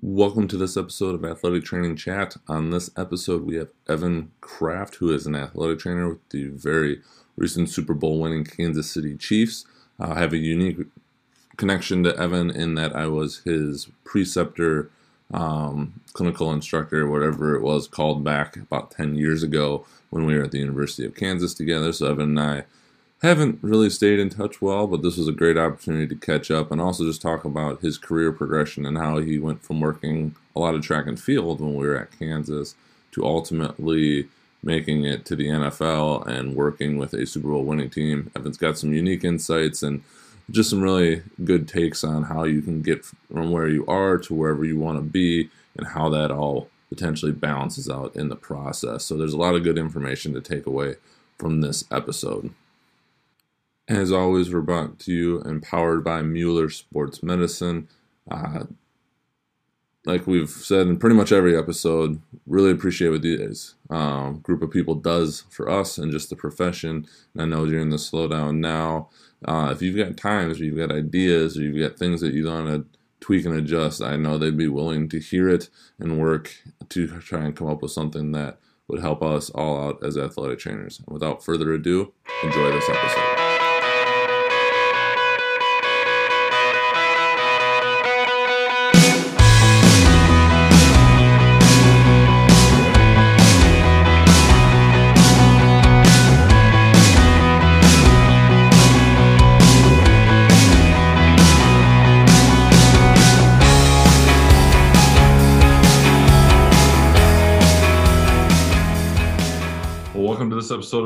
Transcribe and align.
Welcome 0.00 0.46
to 0.48 0.56
this 0.56 0.76
episode 0.76 1.16
of 1.16 1.24
Athletic 1.24 1.64
Training 1.64 1.96
Chat. 1.96 2.36
On 2.46 2.70
this 2.70 2.88
episode, 2.96 3.44
we 3.44 3.56
have 3.56 3.72
Evan 3.88 4.30
Kraft, 4.40 4.96
who 4.96 5.12
is 5.12 5.26
an 5.26 5.34
athletic 5.34 5.80
trainer 5.80 6.10
with 6.10 6.28
the 6.28 6.48
very 6.50 7.00
recent 7.36 7.68
Super 7.68 7.94
Bowl 7.94 8.20
winning 8.20 8.44
Kansas 8.44 8.88
City 8.88 9.16
Chiefs. 9.16 9.64
I 9.98 10.20
have 10.20 10.32
a 10.32 10.38
unique 10.38 10.86
connection 11.56 12.04
to 12.04 12.16
Evan 12.16 12.48
in 12.48 12.76
that 12.76 12.94
I 12.94 13.08
was 13.08 13.38
his 13.38 13.88
preceptor, 14.04 14.88
um, 15.34 15.94
clinical 16.12 16.52
instructor, 16.52 17.10
whatever 17.10 17.56
it 17.56 17.62
was 17.62 17.88
called 17.88 18.22
back 18.22 18.56
about 18.56 18.92
10 18.92 19.16
years 19.16 19.42
ago 19.42 19.84
when 20.10 20.26
we 20.26 20.36
were 20.36 20.44
at 20.44 20.52
the 20.52 20.60
University 20.60 21.06
of 21.06 21.16
Kansas 21.16 21.54
together. 21.54 21.92
So, 21.92 22.08
Evan 22.08 22.38
and 22.38 22.40
I 22.40 22.64
haven't 23.26 23.58
really 23.62 23.90
stayed 23.90 24.20
in 24.20 24.30
touch 24.30 24.62
well, 24.62 24.86
but 24.86 25.02
this 25.02 25.16
was 25.16 25.26
a 25.26 25.32
great 25.32 25.58
opportunity 25.58 26.06
to 26.06 26.14
catch 26.14 26.50
up 26.50 26.70
and 26.70 26.80
also 26.80 27.04
just 27.04 27.20
talk 27.20 27.44
about 27.44 27.80
his 27.80 27.98
career 27.98 28.30
progression 28.30 28.86
and 28.86 28.96
how 28.96 29.18
he 29.18 29.38
went 29.38 29.62
from 29.64 29.80
working 29.80 30.36
a 30.54 30.60
lot 30.60 30.74
of 30.74 30.82
track 30.82 31.06
and 31.06 31.20
field 31.20 31.60
when 31.60 31.74
we 31.74 31.86
were 31.86 31.98
at 31.98 32.16
Kansas 32.16 32.76
to 33.12 33.24
ultimately 33.24 34.28
making 34.62 35.04
it 35.04 35.24
to 35.24 35.36
the 35.36 35.46
NFL 35.46 36.26
and 36.26 36.54
working 36.54 36.96
with 36.96 37.12
a 37.12 37.26
Super 37.26 37.48
Bowl 37.48 37.64
winning 37.64 37.90
team. 37.90 38.30
Evan's 38.36 38.56
got 38.56 38.78
some 38.78 38.92
unique 38.92 39.24
insights 39.24 39.82
and 39.82 40.02
just 40.50 40.70
some 40.70 40.82
really 40.82 41.22
good 41.44 41.68
takes 41.68 42.04
on 42.04 42.24
how 42.24 42.44
you 42.44 42.62
can 42.62 42.82
get 42.82 43.04
from 43.04 43.50
where 43.50 43.68
you 43.68 43.84
are 43.86 44.18
to 44.18 44.34
wherever 44.34 44.64
you 44.64 44.78
want 44.78 44.98
to 44.98 45.02
be 45.02 45.50
and 45.76 45.88
how 45.88 46.08
that 46.08 46.30
all 46.30 46.68
potentially 46.88 47.32
balances 47.32 47.88
out 47.88 48.14
in 48.16 48.28
the 48.28 48.36
process. 48.36 49.04
So 49.04 49.16
there's 49.16 49.34
a 49.34 49.38
lot 49.38 49.54
of 49.54 49.62
good 49.62 49.78
information 49.78 50.32
to 50.34 50.40
take 50.40 50.66
away 50.66 50.96
from 51.36 51.60
this 51.60 51.84
episode. 51.90 52.52
As 53.88 54.12
always, 54.12 54.52
we're 54.52 54.60
brought 54.60 54.98
to 55.00 55.12
you 55.12 55.40
and 55.40 55.62
powered 55.62 56.04
by 56.04 56.20
Mueller 56.20 56.68
Sports 56.68 57.22
Medicine. 57.22 57.88
Uh, 58.30 58.64
like 60.04 60.26
we've 60.26 60.50
said 60.50 60.86
in 60.86 60.98
pretty 60.98 61.16
much 61.16 61.32
every 61.32 61.56
episode, 61.56 62.20
really 62.46 62.70
appreciate 62.70 63.08
what 63.08 63.22
this 63.22 63.76
um, 63.88 64.40
group 64.40 64.60
of 64.60 64.70
people 64.70 64.94
does 64.94 65.44
for 65.48 65.70
us 65.70 65.96
and 65.96 66.12
just 66.12 66.28
the 66.28 66.36
profession. 66.36 67.06
And 67.32 67.42
I 67.42 67.44
know 67.46 67.64
during 67.64 67.88
the 67.88 67.96
slowdown 67.96 68.58
now, 68.58 69.08
uh, 69.46 69.70
if 69.72 69.80
you've 69.80 69.96
got 69.96 70.18
times, 70.18 70.60
or 70.60 70.64
you've 70.64 70.76
got 70.76 70.94
ideas, 70.94 71.56
or 71.56 71.62
you've 71.62 71.80
got 71.80 71.98
things 71.98 72.20
that 72.20 72.34
you 72.34 72.46
want 72.46 72.66
to 72.66 72.84
tweak 73.20 73.46
and 73.46 73.54
adjust, 73.54 74.02
I 74.02 74.16
know 74.16 74.36
they'd 74.36 74.56
be 74.56 74.68
willing 74.68 75.08
to 75.08 75.18
hear 75.18 75.48
it 75.48 75.70
and 75.98 76.20
work 76.20 76.54
to 76.90 77.06
try 77.20 77.44
and 77.46 77.56
come 77.56 77.68
up 77.68 77.80
with 77.80 77.92
something 77.92 78.32
that 78.32 78.58
would 78.86 79.00
help 79.00 79.22
us 79.22 79.48
all 79.50 79.82
out 79.82 80.04
as 80.04 80.18
athletic 80.18 80.58
trainers. 80.58 80.98
And 80.98 81.12
without 81.12 81.42
further 81.42 81.72
ado, 81.72 82.12
enjoy 82.42 82.70
this 82.70 82.88
episode. 82.88 83.37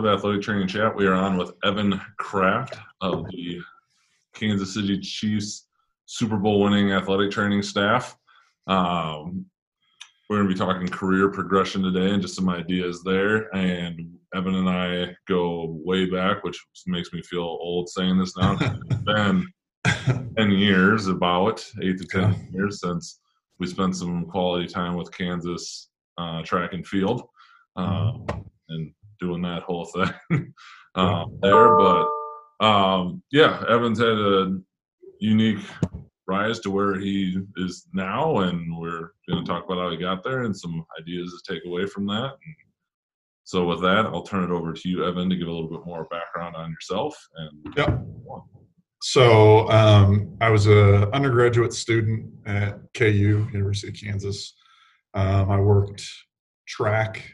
This 0.03 0.19
Athletic 0.19 0.42
Training 0.42 0.69
Chat. 0.69 0.97
We 0.97 1.06
are 1.06 1.14
on 1.14 1.36
with 1.36 1.53
Evan 1.64 2.00
Kraft 2.19 2.77
of 3.00 3.25
the 3.31 3.61
Kansas 4.34 4.75
City 4.75 4.98
Chiefs 4.98 5.69
Super 6.06 6.36
Bowl 6.36 6.61
winning 6.61 6.92
athletic 6.92 7.31
training 7.31 7.62
staff. 7.62 8.17
Um, 8.67 9.47
we're 10.28 10.39
going 10.39 10.48
to 10.48 10.55
be 10.55 10.58
talking 10.58 10.89
career 10.89 11.30
progression 11.30 11.83
today 11.83 12.11
and 12.11 12.23
just 12.23 12.34
some 12.34 12.48
ideas 12.48 13.03
there. 13.05 13.55
And 13.55 14.14
Evan 14.34 14.56
and 14.56 14.69
I 14.69 15.14
go 15.28 15.78
way 15.84 16.06
back, 16.06 16.42
which 16.42 16.58
makes 16.86 17.13
me 17.13 17.23
feel 17.23 17.42
old 17.42 17.89
saying 17.89 18.19
this 18.19 18.36
now. 18.36 18.57
it's 18.90 19.02
been 19.02 19.46
10 20.36 20.51
years, 20.51 21.07
about 21.07 21.64
eight 21.80 21.98
to 21.98 22.05
10 22.07 22.23
yeah. 22.23 22.36
years 22.51 22.80
since 22.80 23.20
we 23.58 23.67
spent 23.67 23.95
some 23.95 24.27
quality 24.27 24.67
time 24.67 24.96
with 24.96 25.13
Kansas 25.13 25.90
uh, 26.19 26.42
track 26.42 26.73
and 26.73 26.86
field. 26.86 27.23
Um, 27.77 28.27
and 28.69 28.92
doing 29.22 29.42
that 29.42 29.62
whole 29.62 29.86
thing 29.86 30.52
um, 30.96 31.38
there. 31.40 31.77
But 31.77 32.08
um, 32.60 33.22
yeah, 33.30 33.64
Evans 33.68 33.98
had 33.98 34.08
a 34.08 34.58
unique 35.20 35.64
rise 36.27 36.60
to 36.60 36.70
where 36.70 36.98
he 36.98 37.40
is 37.56 37.86
now, 37.92 38.38
and 38.38 38.77
we're 38.77 39.12
going 39.28 39.44
to 39.44 39.50
talk 39.50 39.64
about 39.64 39.78
how 39.78 39.90
he 39.90 39.96
got 39.96 40.22
there 40.22 40.42
and 40.42 40.56
some 40.56 40.84
ideas 41.00 41.42
to 41.46 41.55
take 41.55 41.64
away 41.64 41.86
from 41.86 42.06
that. 42.06 42.33
And 42.44 42.55
so, 43.44 43.64
with 43.64 43.80
that, 43.83 44.06
I'll 44.06 44.22
turn 44.22 44.44
it 44.44 44.50
over 44.50 44.72
to 44.72 44.88
you, 44.88 45.05
Evan, 45.05 45.30
to 45.30 45.36
give 45.36 45.48
a 45.48 45.52
little 45.52 45.70
bit 45.70 45.86
more 45.86 46.06
background 46.10 46.56
on 46.56 46.70
yourself. 46.70 47.16
And 47.36 47.74
yep. 47.77 48.00
So, 49.02 49.68
um, 49.70 50.36
I 50.40 50.50
was 50.50 50.68
a 50.68 51.10
undergraduate 51.12 51.72
student 51.72 52.30
at 52.46 52.78
KU, 52.94 53.48
University 53.52 53.89
of 53.89 53.94
Kansas. 53.94 54.54
Um, 55.14 55.50
I 55.50 55.58
worked 55.58 56.08
track 56.68 57.24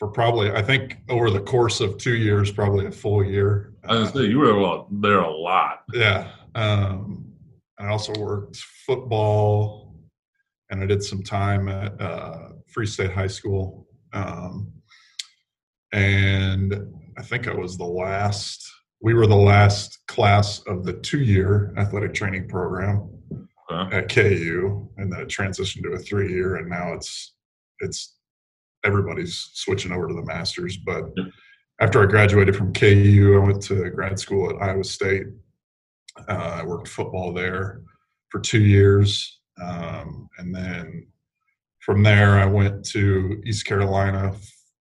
for 0.00 0.08
probably 0.08 0.50
I 0.50 0.62
think 0.62 0.96
over 1.10 1.30
the 1.30 1.40
course 1.40 1.80
of 1.80 1.98
two 1.98 2.16
years, 2.16 2.50
probably 2.50 2.86
a 2.86 2.90
full 2.90 3.22
year. 3.22 3.74
I 3.84 3.98
was 3.98 4.08
say 4.08 4.24
you 4.24 4.38
were 4.38 4.84
there 4.90 5.20
a 5.20 5.30
lot. 5.30 5.84
Yeah. 5.92 6.32
Um, 6.54 7.34
I 7.78 7.88
also 7.88 8.14
worked 8.18 8.56
football, 8.56 9.94
and 10.70 10.82
I 10.82 10.86
did 10.86 11.02
some 11.02 11.22
time 11.22 11.68
at 11.68 12.00
uh, 12.00 12.48
Free 12.68 12.86
State 12.86 13.12
High 13.12 13.26
School, 13.26 13.86
um, 14.14 14.72
and 15.92 16.74
I 17.18 17.22
think 17.22 17.46
I 17.46 17.54
was 17.54 17.76
the 17.76 17.84
last. 17.84 18.66
We 19.02 19.12
were 19.12 19.26
the 19.26 19.36
last 19.36 19.98
class 20.08 20.60
of 20.66 20.84
the 20.84 20.94
two-year 20.94 21.74
athletic 21.76 22.14
training 22.14 22.48
program 22.48 23.10
okay. 23.70 23.98
at 23.98 24.08
KU, 24.08 24.88
and 24.96 25.12
then 25.12 25.20
it 25.20 25.28
transitioned 25.28 25.82
to 25.82 25.92
a 25.92 25.98
three-year, 25.98 26.56
and 26.56 26.70
now 26.70 26.94
it's 26.94 27.34
it's 27.80 28.16
everybody's 28.84 29.50
switching 29.54 29.92
over 29.92 30.08
to 30.08 30.14
the 30.14 30.24
masters. 30.24 30.76
But 30.76 31.04
after 31.80 32.02
I 32.02 32.06
graduated 32.06 32.56
from 32.56 32.72
KU, 32.72 33.40
I 33.40 33.46
went 33.46 33.62
to 33.64 33.88
grad 33.90 34.18
school 34.18 34.50
at 34.50 34.62
Iowa 34.62 34.84
State. 34.84 35.26
Uh, 36.28 36.60
I 36.60 36.64
worked 36.64 36.88
football 36.88 37.32
there 37.32 37.82
for 38.28 38.40
two 38.40 38.60
years, 38.60 39.40
um, 39.60 40.28
and 40.38 40.54
then 40.54 41.06
from 41.80 42.02
there 42.02 42.38
I 42.38 42.44
went 42.44 42.84
to 42.86 43.42
East 43.46 43.64
Carolina 43.64 44.34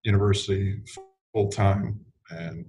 University 0.03 0.81
full 1.33 1.49
time 1.49 1.99
and 2.31 2.65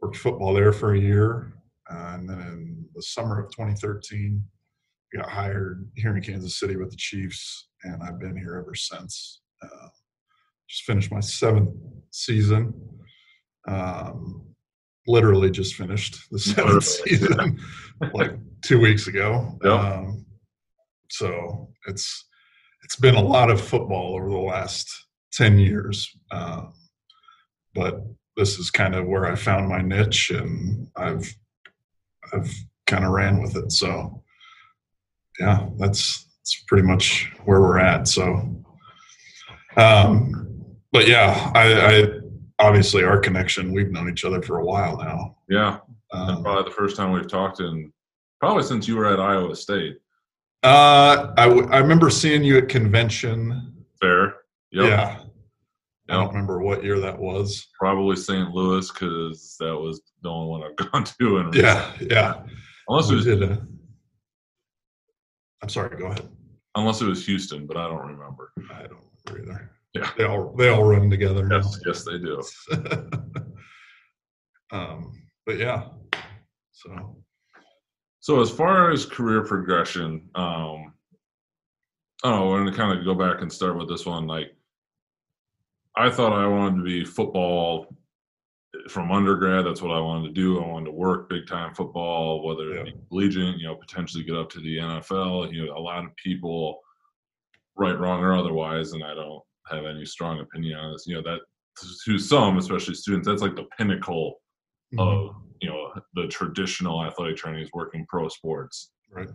worked 0.00 0.16
football 0.16 0.54
there 0.54 0.72
for 0.72 0.94
a 0.94 1.00
year. 1.00 1.52
Uh, 1.90 2.12
and 2.14 2.28
then 2.28 2.40
in 2.40 2.86
the 2.94 3.02
summer 3.02 3.38
of 3.40 3.50
2013, 3.50 4.42
I 5.12 5.16
got 5.18 5.28
hired 5.28 5.86
here 5.94 6.16
in 6.16 6.22
Kansas 6.22 6.58
City 6.58 6.76
with 6.76 6.90
the 6.90 6.96
Chiefs, 6.96 7.68
and 7.84 8.02
I've 8.02 8.18
been 8.18 8.36
here 8.36 8.56
ever 8.56 8.74
since. 8.74 9.42
Uh, 10.74 10.76
just 10.76 10.84
finished 10.84 11.12
my 11.12 11.20
seventh 11.20 11.70
season. 12.10 12.74
Um, 13.66 14.42
literally 15.06 15.50
just 15.50 15.74
finished 15.74 16.30
the 16.30 16.38
seventh 16.38 16.84
season 16.84 17.58
like 18.14 18.32
two 18.62 18.80
weeks 18.80 19.06
ago. 19.06 19.58
Yep. 19.62 19.72
Um, 19.72 20.26
so 21.10 21.68
it's 21.86 22.26
it's 22.82 22.96
been 22.96 23.14
a 23.14 23.22
lot 23.22 23.50
of 23.50 23.60
football 23.60 24.16
over 24.16 24.28
the 24.28 24.36
last 24.36 24.90
ten 25.32 25.58
years, 25.58 26.10
um, 26.30 26.74
but 27.74 28.02
this 28.36 28.58
is 28.58 28.70
kind 28.70 28.94
of 28.94 29.06
where 29.06 29.26
I 29.26 29.36
found 29.36 29.68
my 29.68 29.80
niche, 29.80 30.30
and 30.30 30.88
I've 30.96 31.32
I've 32.32 32.52
kind 32.86 33.04
of 33.04 33.12
ran 33.12 33.40
with 33.40 33.56
it. 33.56 33.72
So 33.72 34.22
yeah, 35.38 35.68
that's 35.78 36.26
that's 36.38 36.62
pretty 36.66 36.86
much 36.86 37.32
where 37.44 37.60
we're 37.60 37.78
at. 37.78 38.08
So 38.08 38.64
um, 39.76 40.53
but 40.94 41.08
yeah, 41.08 41.50
I, 41.56 41.74
I, 41.74 42.04
obviously 42.60 43.02
our 43.02 43.18
connection. 43.18 43.74
We've 43.74 43.90
known 43.90 44.08
each 44.08 44.24
other 44.24 44.40
for 44.40 44.60
a 44.60 44.64
while 44.64 44.96
now. 44.96 45.36
Yeah, 45.48 45.80
um, 46.12 46.44
probably 46.44 46.70
the 46.70 46.76
first 46.76 46.96
time 46.96 47.10
we've 47.10 47.28
talked 47.28 47.58
in 47.58 47.92
probably 48.38 48.62
since 48.62 48.86
you 48.86 48.96
were 48.96 49.12
at 49.12 49.18
Iowa 49.18 49.56
State. 49.56 49.98
Uh, 50.62 51.34
I, 51.36 51.48
w- 51.48 51.68
I 51.70 51.78
remember 51.78 52.10
seeing 52.10 52.44
you 52.44 52.58
at 52.58 52.68
convention. 52.68 53.74
Fair. 54.00 54.36
Yep. 54.70 54.88
Yeah. 54.88 55.18
I 56.08 56.14
don't 56.14 56.28
remember 56.28 56.60
what 56.60 56.84
year 56.84 57.00
that 57.00 57.18
was. 57.18 57.66
Probably 57.78 58.14
St. 58.16 58.50
Louis 58.50 58.90
because 58.90 59.56
that 59.58 59.76
was 59.76 60.00
the 60.22 60.28
only 60.28 60.48
one 60.48 60.62
I've 60.62 60.76
gone 60.92 61.04
to. 61.04 61.38
In 61.38 61.52
yeah, 61.54 61.90
yeah. 62.00 62.42
Unless 62.88 63.10
it 63.10 63.14
was. 63.16 63.24
Did, 63.24 63.42
uh, 63.42 63.56
I'm 65.60 65.68
sorry. 65.68 65.98
Go 65.98 66.06
ahead. 66.06 66.28
Unless 66.76 67.00
it 67.00 67.06
was 67.06 67.26
Houston, 67.26 67.66
but 67.66 67.76
I 67.76 67.88
don't 67.88 68.06
remember. 68.06 68.52
I 68.70 68.82
don't 68.82 69.04
remember 69.26 69.52
either. 69.52 69.70
Yeah, 69.94 70.10
they 70.18 70.24
all 70.24 70.52
they 70.56 70.68
all 70.68 70.82
run 70.82 71.08
together. 71.08 71.48
Yes, 71.50 71.72
now. 71.72 71.78
yes, 71.86 72.04
they 72.04 72.18
do. 72.18 72.42
um, 74.72 75.12
but 75.46 75.58
yeah, 75.58 75.84
so 76.72 77.16
so 78.18 78.40
as 78.40 78.50
far 78.50 78.90
as 78.90 79.06
career 79.06 79.44
progression, 79.44 80.28
um, 80.34 80.94
oh, 82.24 82.50
we're 82.50 82.64
gonna 82.64 82.76
kind 82.76 82.98
of 82.98 83.04
go 83.04 83.14
back 83.14 83.40
and 83.40 83.52
start 83.52 83.78
with 83.78 83.88
this 83.88 84.04
one. 84.04 84.26
Like, 84.26 84.56
I 85.96 86.10
thought 86.10 86.32
I 86.32 86.48
wanted 86.48 86.78
to 86.78 86.84
be 86.84 87.04
football 87.04 87.86
from 88.88 89.12
undergrad. 89.12 89.64
That's 89.64 89.80
what 89.80 89.96
I 89.96 90.00
wanted 90.00 90.28
to 90.28 90.34
do. 90.34 90.60
I 90.60 90.66
wanted 90.66 90.86
to 90.86 90.92
work 90.92 91.28
big 91.28 91.46
time 91.46 91.72
football, 91.72 92.44
whether 92.44 92.74
it 92.74 92.86
be 92.86 92.94
collegiate, 93.08 93.58
you 93.58 93.68
know, 93.68 93.76
potentially 93.76 94.24
get 94.24 94.36
up 94.36 94.50
to 94.50 94.60
the 94.60 94.78
NFL. 94.78 95.52
You 95.52 95.66
know, 95.66 95.76
a 95.76 95.78
lot 95.78 96.04
of 96.04 96.16
people, 96.16 96.80
right, 97.76 97.96
wrong, 97.96 98.24
or 98.24 98.34
otherwise, 98.34 98.92
and 98.92 99.04
I 99.04 99.14
don't 99.14 99.40
have 99.68 99.84
any 99.84 100.04
strong 100.04 100.40
opinion 100.40 100.78
on 100.78 100.92
this. 100.92 101.04
You 101.06 101.16
know, 101.16 101.22
that 101.22 101.40
to 102.06 102.18
some, 102.18 102.58
especially 102.58 102.94
students, 102.94 103.26
that's 103.26 103.42
like 103.42 103.56
the 103.56 103.66
pinnacle 103.78 104.40
mm-hmm. 104.94 105.00
of 105.00 105.36
you 105.60 105.68
know 105.68 105.92
the 106.14 106.26
traditional 106.28 107.04
athletic 107.04 107.36
training 107.36 107.62
is 107.62 107.70
working 107.72 108.06
pro 108.08 108.28
sports, 108.28 108.90
right? 109.10 109.28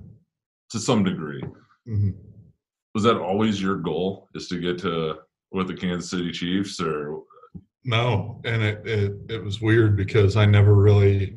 To 0.71 0.79
some 0.79 1.03
degree. 1.03 1.43
Mm-hmm. 1.87 2.11
Was 2.95 3.03
that 3.03 3.17
always 3.17 3.61
your 3.61 3.75
goal? 3.75 4.27
Is 4.35 4.47
to 4.49 4.59
get 4.59 4.77
to 4.79 5.15
with 5.51 5.67
the 5.67 5.75
Kansas 5.75 6.09
City 6.09 6.31
Chiefs, 6.31 6.79
or 6.79 7.21
no? 7.83 8.41
And 8.45 8.61
it 8.63 8.85
it, 8.85 9.13
it 9.29 9.43
was 9.43 9.61
weird 9.61 9.95
because 9.95 10.35
I 10.35 10.45
never 10.45 10.73
really. 10.73 11.35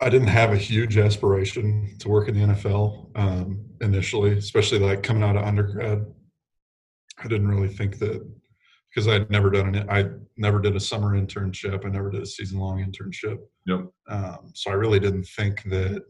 I 0.00 0.10
didn't 0.10 0.28
have 0.28 0.52
a 0.52 0.56
huge 0.56 0.96
aspiration 0.96 1.96
to 1.98 2.08
work 2.08 2.28
in 2.28 2.38
the 2.38 2.54
NFL 2.54 3.10
um, 3.16 3.64
initially, 3.80 4.38
especially 4.38 4.78
like 4.78 5.02
coming 5.02 5.24
out 5.24 5.36
of 5.36 5.42
undergrad. 5.42 6.06
I 7.22 7.28
didn't 7.28 7.48
really 7.48 7.68
think 7.68 7.98
that 7.98 8.26
because 8.88 9.08
I'd 9.08 9.30
never 9.30 9.50
done 9.50 9.74
it. 9.74 9.86
I 9.88 10.06
never 10.36 10.60
did 10.60 10.76
a 10.76 10.80
summer 10.80 11.20
internship. 11.20 11.84
I 11.84 11.88
never 11.88 12.10
did 12.10 12.22
a 12.22 12.26
season 12.26 12.58
long 12.58 12.78
internship. 12.78 13.38
Yep. 13.66 13.80
Um, 14.08 14.52
so 14.54 14.70
I 14.70 14.74
really 14.74 14.98
didn't 14.98 15.24
think 15.24 15.62
that 15.64 16.02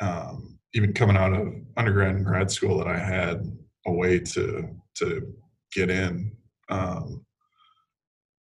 um, 0.00 0.58
even 0.74 0.92
coming 0.92 1.16
out 1.16 1.32
of 1.32 1.48
undergrad 1.76 2.16
and 2.16 2.24
grad 2.24 2.50
school 2.50 2.78
that 2.78 2.88
I 2.88 2.98
had 2.98 3.56
a 3.86 3.92
way 3.92 4.18
to 4.18 4.68
to 4.96 5.34
get 5.72 5.90
in. 5.90 6.32
Um, 6.68 7.24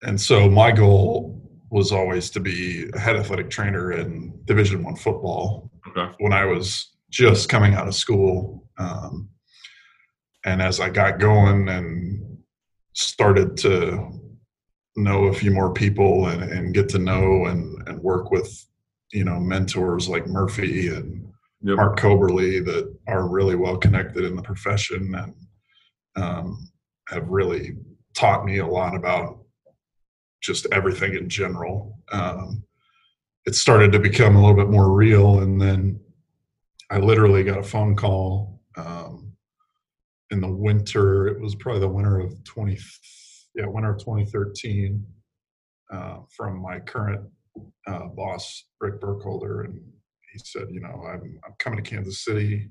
and 0.04 0.19
so 0.19 0.50
my 0.50 0.71
goal 0.71 1.42
was 1.71 1.92
always 1.92 2.30
to 2.31 2.39
be 2.39 2.89
a 2.94 3.00
head 3.00 3.16
athletic 3.16 3.50
trainer 3.50 3.92
in 3.92 4.33
Division 4.45 4.83
One 4.83 4.95
football. 4.95 5.71
Okay. 5.89 6.13
When 6.19 6.33
I 6.33 6.45
was 6.45 6.92
just 7.10 7.50
coming 7.50 7.74
out 7.74 7.88
of 7.88 7.95
school, 7.95 8.68
um, 8.78 9.30
and 10.45 10.62
as 10.62 10.80
I 10.80 10.89
got 10.89 11.19
going 11.19 11.68
and 11.68 12.38
started 12.94 13.57
to 13.57 14.12
know 14.95 15.25
a 15.25 15.33
few 15.33 15.51
more 15.51 15.74
people 15.74 16.27
and, 16.27 16.44
and 16.44 16.74
get 16.74 16.88
to 16.89 17.00
know 17.00 17.45
and, 17.47 17.86
and 17.88 18.00
work 18.00 18.31
with 18.31 18.65
you 19.12 19.25
know 19.25 19.39
mentors 19.39 20.07
like 20.07 20.27
Murphy 20.27 20.88
and 20.88 21.27
yep. 21.62 21.75
Mark 21.75 22.00
Coberly 22.00 22.63
that 22.63 22.95
are 23.07 23.27
really 23.27 23.56
well 23.56 23.77
connected 23.77 24.24
in 24.24 24.36
the 24.36 24.42
profession 24.42 25.13
and 25.15 25.36
um, 26.15 26.69
have 27.09 27.27
really 27.27 27.75
taught 28.13 28.45
me 28.45 28.59
a 28.59 28.68
lot 28.68 28.95
about 28.95 29.39
just 30.42 30.68
everything 30.71 31.15
in 31.15 31.27
general. 31.27 32.00
Um, 32.12 32.63
it 33.45 33.56
started 33.56 33.92
to 33.92 34.00
become 34.00 34.36
a 34.36 34.39
little 34.39 34.56
bit 34.56 34.69
more 34.69 34.92
real, 34.92 35.39
and 35.39 35.59
then 35.62 36.00
I 36.89 37.00
literally 37.00 37.44
got 37.44 37.59
a 37.59 37.63
phone 37.63 37.95
call 37.95 38.62
um, 38.77 39.25
in 40.31 40.42
the 40.42 40.51
winter. 40.51 41.27
It 41.27 41.39
was 41.39 41.56
probably 41.56 41.81
the 41.81 41.89
winter 41.89 42.19
of 42.19 42.44
twenty, 42.44 42.77
yeah, 43.56 43.66
winter 43.68 43.94
of 43.94 44.04
twenty 44.04 44.25
thirteen, 44.25 45.06
uh, 45.92 46.19
from 46.36 46.62
my 46.62 46.80
current 46.80 47.30
uh, 47.88 48.07
boss 48.16 48.66
Rick 48.81 49.00
Burkholder, 49.00 49.62
and 49.63 49.80
he 50.33 50.39
said, 50.44 50.68
you 50.72 50.81
know, 50.81 51.04
I'm 51.07 51.39
I'm 51.45 51.54
coming 51.60 51.83
to 51.83 51.89
Kansas 51.89 52.24
City. 52.24 52.69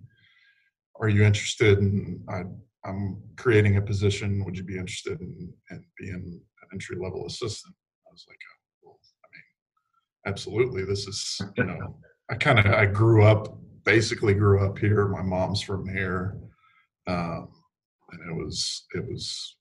Are 1.00 1.08
you 1.08 1.24
interested? 1.24 1.78
And 1.78 2.20
I 2.28 2.44
I'm 2.84 3.22
creating 3.36 3.76
a 3.76 3.82
position. 3.82 4.44
Would 4.44 4.56
you 4.56 4.64
be 4.64 4.76
interested 4.76 5.20
in, 5.20 5.52
in 5.70 5.84
being 5.98 6.14
an 6.14 6.68
entry 6.72 6.96
level 7.00 7.26
assistant? 7.26 7.74
I 8.06 8.10
was 8.12 8.24
like, 8.28 8.38
oh, 8.38 8.58
well, 8.82 8.98
I 9.24 9.28
mean, 9.32 10.32
absolutely. 10.32 10.84
This 10.84 11.06
is, 11.06 11.40
you 11.56 11.64
know, 11.64 11.96
I 12.30 12.34
kind 12.34 12.58
of 12.58 12.66
I 12.66 12.86
grew 12.86 13.24
up 13.24 13.58
basically 13.84 14.34
grew 14.34 14.66
up 14.66 14.78
here. 14.78 15.06
My 15.08 15.22
mom's 15.22 15.62
from 15.62 15.88
here, 15.88 16.38
um, 17.06 17.48
and 18.10 18.30
it 18.30 18.34
was 18.34 18.86
it 18.94 19.04
was 19.08 19.56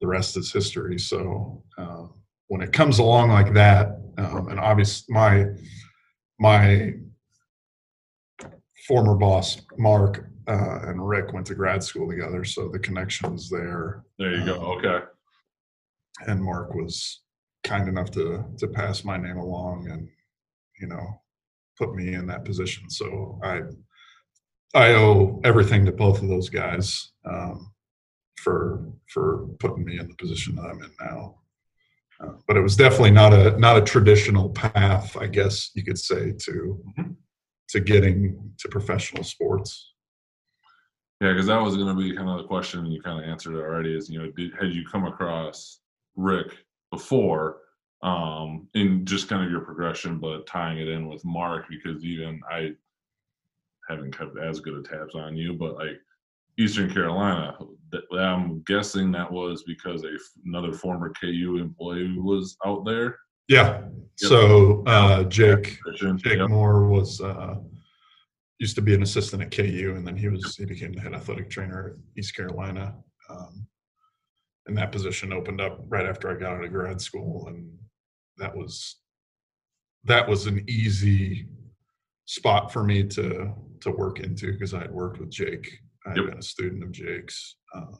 the 0.00 0.06
rest 0.06 0.36
is 0.36 0.52
history. 0.52 0.98
So 0.98 1.62
uh, 1.78 2.06
when 2.48 2.62
it 2.62 2.72
comes 2.72 2.98
along 2.98 3.30
like 3.30 3.52
that, 3.54 4.00
um, 4.18 4.48
and 4.48 4.58
obviously 4.58 5.12
my 5.14 5.46
my 6.38 6.94
former 8.86 9.14
boss 9.14 9.60
Mark 9.76 10.26
uh, 10.48 10.80
and 10.84 11.06
Rick 11.06 11.32
went 11.32 11.46
to 11.46 11.54
grad 11.54 11.82
school 11.82 12.08
together, 12.08 12.44
so 12.44 12.68
the 12.68 12.78
connection 12.78 13.32
was 13.32 13.48
there. 13.48 14.04
There 14.18 14.34
you 14.34 14.44
go. 14.44 14.54
Um, 14.54 14.78
okay. 14.78 15.04
And 16.26 16.42
Mark 16.42 16.74
was 16.74 17.20
kind 17.62 17.88
enough 17.88 18.10
to 18.12 18.44
to 18.58 18.68
pass 18.68 19.04
my 19.04 19.16
name 19.16 19.36
along 19.36 19.88
and 19.90 20.08
you 20.80 20.86
know 20.86 21.20
put 21.78 21.94
me 21.94 22.14
in 22.14 22.26
that 22.26 22.44
position. 22.44 22.88
So 22.90 23.38
I 23.42 23.60
I 24.74 24.92
owe 24.94 25.40
everything 25.44 25.84
to 25.86 25.92
both 25.92 26.22
of 26.22 26.28
those 26.28 26.48
guys 26.48 27.12
um, 27.24 27.72
for 28.36 28.84
for 29.08 29.48
putting 29.58 29.84
me 29.84 29.98
in 29.98 30.08
the 30.08 30.14
position 30.14 30.54
that 30.56 30.66
I'm 30.66 30.82
in 30.82 30.90
now. 31.00 31.36
Uh, 32.20 32.32
but 32.46 32.56
it 32.56 32.60
was 32.60 32.76
definitely 32.76 33.10
not 33.10 33.32
a 33.32 33.58
not 33.58 33.76
a 33.76 33.82
traditional 33.82 34.50
path, 34.50 35.16
I 35.16 35.26
guess 35.26 35.70
you 35.74 35.82
could 35.82 35.98
say, 35.98 36.32
to 36.32 36.82
mm-hmm. 36.98 37.12
to 37.70 37.80
getting 37.80 38.52
to 38.58 38.68
professional 38.68 39.24
sports. 39.24 39.94
Yeah, 41.20 41.32
because 41.32 41.46
that 41.46 41.60
was 41.60 41.76
going 41.76 41.94
to 41.94 42.00
be 42.00 42.16
kind 42.16 42.30
of 42.30 42.38
the 42.38 42.44
question 42.44 42.86
you 42.86 43.02
kind 43.02 43.22
of 43.22 43.28
answered 43.28 43.54
already. 43.56 43.96
Is 43.96 44.08
you 44.08 44.20
know, 44.20 44.30
did, 44.30 44.52
had 44.58 44.72
you 44.74 44.84
come 44.86 45.06
across 45.06 45.80
Rick 46.16 46.52
before 46.90 47.58
um, 48.02 48.68
in 48.74 49.04
just 49.04 49.28
kind 49.28 49.44
of 49.44 49.50
your 49.50 49.60
progression, 49.60 50.18
but 50.18 50.46
tying 50.46 50.78
it 50.78 50.88
in 50.88 51.08
with 51.08 51.24
Mark 51.24 51.66
because 51.68 52.04
even 52.04 52.40
I 52.50 52.72
haven't 53.90 54.16
kept 54.16 54.38
as 54.38 54.60
good 54.60 54.74
of 54.74 54.88
tabs 54.88 55.14
on 55.14 55.36
you, 55.36 55.54
but 55.54 55.74
like 55.74 55.98
Eastern 56.58 56.92
Carolina, 56.92 57.56
I'm 58.12 58.62
guessing 58.66 59.10
that 59.12 59.30
was 59.30 59.62
because 59.64 60.04
a 60.04 60.16
another 60.44 60.72
former 60.72 61.12
KU 61.20 61.58
employee 61.60 62.18
was 62.18 62.56
out 62.64 62.84
there. 62.84 63.18
Yeah. 63.48 63.80
Yep. 63.80 63.92
So 64.16 64.82
uh, 64.86 65.24
Jake 65.24 65.78
Jake 65.96 66.38
yep. 66.38 66.50
Moore 66.50 66.86
was 66.86 67.20
uh, 67.20 67.56
used 68.58 68.76
to 68.76 68.82
be 68.82 68.94
an 68.94 69.02
assistant 69.02 69.42
at 69.42 69.50
KU, 69.50 69.94
and 69.96 70.06
then 70.06 70.16
he 70.16 70.28
was 70.28 70.56
he 70.56 70.66
became 70.66 70.92
the 70.92 71.00
head 71.00 71.14
athletic 71.14 71.50
trainer 71.50 71.88
at 71.88 72.18
East 72.18 72.36
Carolina. 72.36 72.94
Um, 73.28 73.66
and 74.66 74.76
that 74.76 74.92
position 74.92 75.32
opened 75.32 75.60
up 75.60 75.80
right 75.88 76.06
after 76.06 76.30
I 76.30 76.38
got 76.38 76.52
out 76.52 76.64
of 76.64 76.70
grad 76.70 77.00
school, 77.00 77.46
and 77.48 77.72
that 78.36 78.54
was 78.54 78.96
that 80.04 80.28
was 80.28 80.46
an 80.46 80.64
easy 80.68 81.48
spot 82.30 82.72
for 82.72 82.84
me 82.84 83.02
to 83.02 83.52
to 83.80 83.90
work 83.90 84.20
into 84.20 84.52
because 84.52 84.72
I 84.72 84.82
had 84.82 84.92
worked 84.92 85.18
with 85.18 85.30
Jake. 85.30 85.68
I 86.06 86.10
had 86.10 86.18
yep. 86.18 86.26
been 86.26 86.38
a 86.38 86.42
student 86.42 86.84
of 86.84 86.92
Jake's, 86.92 87.56
uh, 87.74 87.96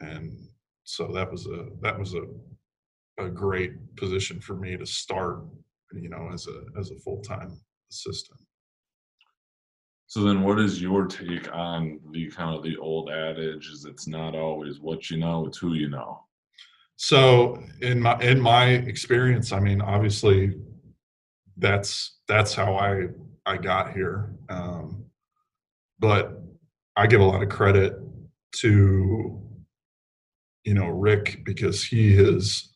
and 0.00 0.38
so 0.84 1.10
that 1.12 1.28
was 1.28 1.46
a 1.46 1.66
that 1.82 1.98
was 1.98 2.14
a 2.14 2.22
a 3.18 3.28
great 3.28 3.72
position 3.96 4.40
for 4.40 4.54
me 4.54 4.76
to 4.76 4.86
start, 4.86 5.40
you 5.92 6.08
know, 6.08 6.30
as 6.32 6.46
a 6.46 6.78
as 6.78 6.92
a 6.92 7.00
full 7.00 7.20
time 7.20 7.60
assistant. 7.90 8.38
So 10.06 10.22
then, 10.22 10.42
what 10.42 10.60
is 10.60 10.80
your 10.80 11.06
take 11.06 11.52
on 11.52 11.98
the 12.12 12.30
kind 12.30 12.56
of 12.56 12.62
the 12.62 12.76
old 12.76 13.10
adage? 13.10 13.70
Is 13.72 13.86
it's 13.86 14.06
not 14.06 14.36
always 14.36 14.78
what 14.78 15.10
you 15.10 15.16
know, 15.16 15.46
it's 15.46 15.58
who 15.58 15.74
you 15.74 15.88
know. 15.88 16.20
So 16.94 17.60
in 17.80 18.00
my 18.00 18.20
in 18.20 18.40
my 18.40 18.66
experience, 18.66 19.50
I 19.50 19.58
mean, 19.58 19.80
obviously, 19.80 20.54
that's 21.60 22.18
that's 22.26 22.54
how 22.54 22.74
I 22.74 23.08
I 23.46 23.56
got 23.56 23.92
here. 23.92 24.34
Um, 24.48 25.04
but 25.98 26.40
I 26.96 27.06
give 27.06 27.20
a 27.20 27.24
lot 27.24 27.42
of 27.42 27.48
credit 27.48 27.96
to 28.56 29.40
you 30.64 30.74
know 30.74 30.88
Rick 30.88 31.42
because 31.44 31.84
he 31.84 32.16
has 32.16 32.68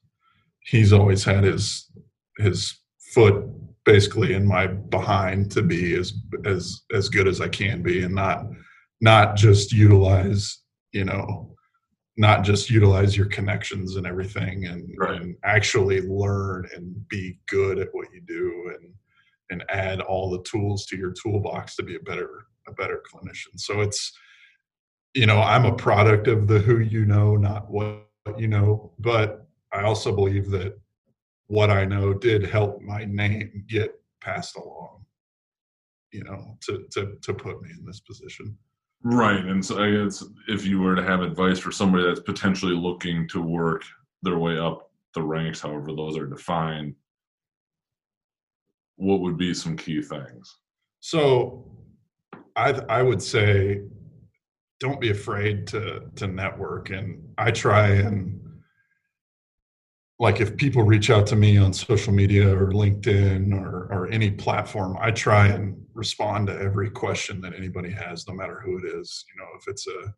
he's 0.61 0.93
always 0.93 1.25
had 1.25 1.45
his 1.45 1.91
his 2.39 2.79
foot 3.13 3.45
basically 3.85 4.33
in 4.33 4.47
my 4.47 4.67
behind 4.67 5.51
to 5.53 5.63
be 5.63 5.95
as 5.95 6.13
as 6.45 6.83
as 6.93 7.09
good 7.09 7.29
as 7.29 7.41
I 7.41 7.49
can 7.49 7.83
be 7.83 8.03
and 8.03 8.15
not 8.15 8.47
not 9.01 9.37
just 9.37 9.73
utilize 9.73 10.59
you 10.93 11.05
know 11.05 11.54
not 12.17 12.45
just 12.45 12.71
utilize 12.71 13.17
your 13.17 13.27
connections 13.27 13.97
and 13.97 14.07
everything 14.07 14.67
and, 14.67 14.95
right. 14.99 15.21
and 15.21 15.37
actually 15.45 16.01
learn 16.03 16.69
and 16.75 17.09
be 17.09 17.39
good 17.49 17.79
at 17.79 17.89
what 17.93 18.09
you 18.13 18.21
do 18.21 18.73
and 18.75 18.93
and 19.51 19.63
add 19.69 20.01
all 20.01 20.31
the 20.31 20.43
tools 20.43 20.87
to 20.87 20.97
your 20.97 21.13
toolbox 21.13 21.77
to 21.77 21.83
be 21.83 21.97
a 21.97 22.01
better 22.01 22.47
a 22.67 22.73
better 22.73 23.03
clinician. 23.13 23.59
So 23.59 23.81
it's 23.81 24.13
you 25.13 25.27
know 25.27 25.41
i'm 25.41 25.65
a 25.65 25.77
product 25.77 26.29
of 26.29 26.49
the 26.49 26.59
who 26.59 26.79
you 26.79 27.05
know 27.05 27.37
not 27.37 27.71
what 27.71 28.09
you 28.37 28.49
know. 28.49 28.93
But 28.99 29.47
i 29.73 29.83
also 29.83 30.15
believe 30.15 30.51
that 30.51 30.79
what 31.49 31.71
i 31.71 31.85
know 31.85 32.15
did 32.15 32.47
help 32.47 32.81
my 32.81 33.05
name 33.05 33.65
get 33.69 34.01
passed 34.21 34.57
along 34.57 35.05
you 36.11 36.25
know 36.25 36.57
to 36.63 36.87
to 36.93 37.17
to 37.21 37.35
put 37.35 37.61
me 37.63 37.69
in 37.79 37.85
this 37.85 38.01
position 38.01 38.57
Right, 39.07 39.45
and 39.45 39.65
so 39.65 39.83
I 39.83 39.91
guess 39.91 40.25
if 40.49 40.65
you 40.65 40.81
were 40.81 40.95
to 40.97 41.03
have 41.05 41.21
advice 41.21 41.59
for 41.59 41.71
somebody 41.71 42.05
that's 42.05 42.21
potentially 42.21 42.75
looking 42.75 43.29
to 43.29 43.41
work 43.43 43.83
their 44.23 44.39
way 44.39 44.59
up 44.59 44.91
the 45.15 45.23
ranks, 45.23 45.61
however 45.61 45.93
those 45.93 46.17
are 46.17 46.27
defined, 46.27 46.95
what 48.97 49.21
would 49.21 49.37
be 49.37 49.53
some 49.55 49.77
key 49.77 50.01
things? 50.03 50.57
So, 51.01 51.71
I 52.57 52.71
I 52.89 53.03
would 53.03 53.23
say, 53.23 53.83
don't 54.81 55.01
be 55.01 55.11
afraid 55.11 55.67
to 55.69 56.11
to 56.17 56.27
network, 56.27 56.91
and 56.91 57.29
I 57.39 57.51
try 57.51 57.89
and 57.89 58.41
like 60.19 60.41
if 60.41 60.57
people 60.57 60.83
reach 60.85 61.11
out 61.11 61.27
to 61.27 61.37
me 61.37 61.57
on 61.59 61.73
social 61.73 62.13
media 62.13 62.49
or 62.49 62.71
LinkedIn 62.71 63.53
or, 63.53 63.89
or 63.91 64.09
any 64.11 64.31
platform, 64.31 64.97
I 65.01 65.11
try 65.11 65.49
and 65.49 65.77
respond 65.93 66.47
to 66.47 66.59
every 66.59 66.91
question 66.91 67.41
that 67.41 67.55
anybody 67.55 67.91
has, 67.91 68.27
no 68.29 68.35
matter 68.35 68.61
who 68.65 68.79
it 68.79 68.85
is. 68.85 69.25
You 69.35 69.43
know, 69.43 69.49
if 69.59 69.67
it's 69.67 69.87
a 69.87 70.15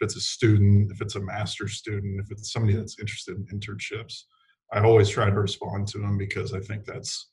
if 0.00 0.06
it's 0.06 0.16
a 0.16 0.20
student, 0.20 0.90
if 0.90 1.00
it's 1.00 1.14
a 1.14 1.20
master 1.20 1.68
student, 1.68 2.20
if 2.20 2.30
it's 2.30 2.52
somebody 2.52 2.74
that's 2.74 2.98
interested 2.98 3.36
in 3.36 3.58
internships, 3.58 4.22
I 4.72 4.80
always 4.80 5.08
try 5.08 5.26
to 5.26 5.40
respond 5.40 5.86
to 5.88 5.98
them 5.98 6.18
because 6.18 6.52
I 6.52 6.60
think 6.60 6.84
that's 6.84 7.28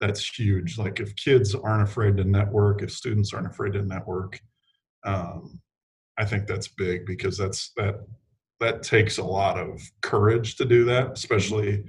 that's 0.00 0.26
huge. 0.38 0.78
Like 0.78 1.00
if 1.00 1.16
kids 1.16 1.54
aren't 1.54 1.82
afraid 1.82 2.16
to 2.18 2.24
network, 2.24 2.82
if 2.82 2.92
students 2.92 3.34
aren't 3.34 3.48
afraid 3.48 3.72
to 3.72 3.82
network, 3.82 4.40
um, 5.04 5.60
I 6.18 6.24
think 6.24 6.46
that's 6.46 6.68
big 6.68 7.04
because 7.04 7.36
that's 7.36 7.72
that 7.76 7.96
that 8.60 8.82
takes 8.82 9.18
a 9.18 9.24
lot 9.24 9.58
of 9.58 9.80
courage 10.02 10.56
to 10.56 10.64
do 10.64 10.84
that, 10.84 11.12
especially 11.12 11.84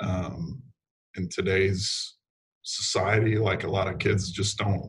um, 0.00 0.62
in 1.16 1.28
today's 1.28 2.14
society. 2.62 3.36
Like 3.36 3.64
a 3.64 3.70
lot 3.70 3.88
of 3.88 3.98
kids 3.98 4.30
just 4.30 4.58
don't 4.58 4.88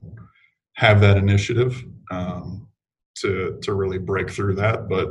have 0.75 1.01
that 1.01 1.17
initiative 1.17 1.83
um, 2.11 2.67
to 3.17 3.57
to 3.61 3.73
really 3.73 3.97
break 3.97 4.29
through 4.29 4.55
that. 4.55 4.87
But 4.87 5.09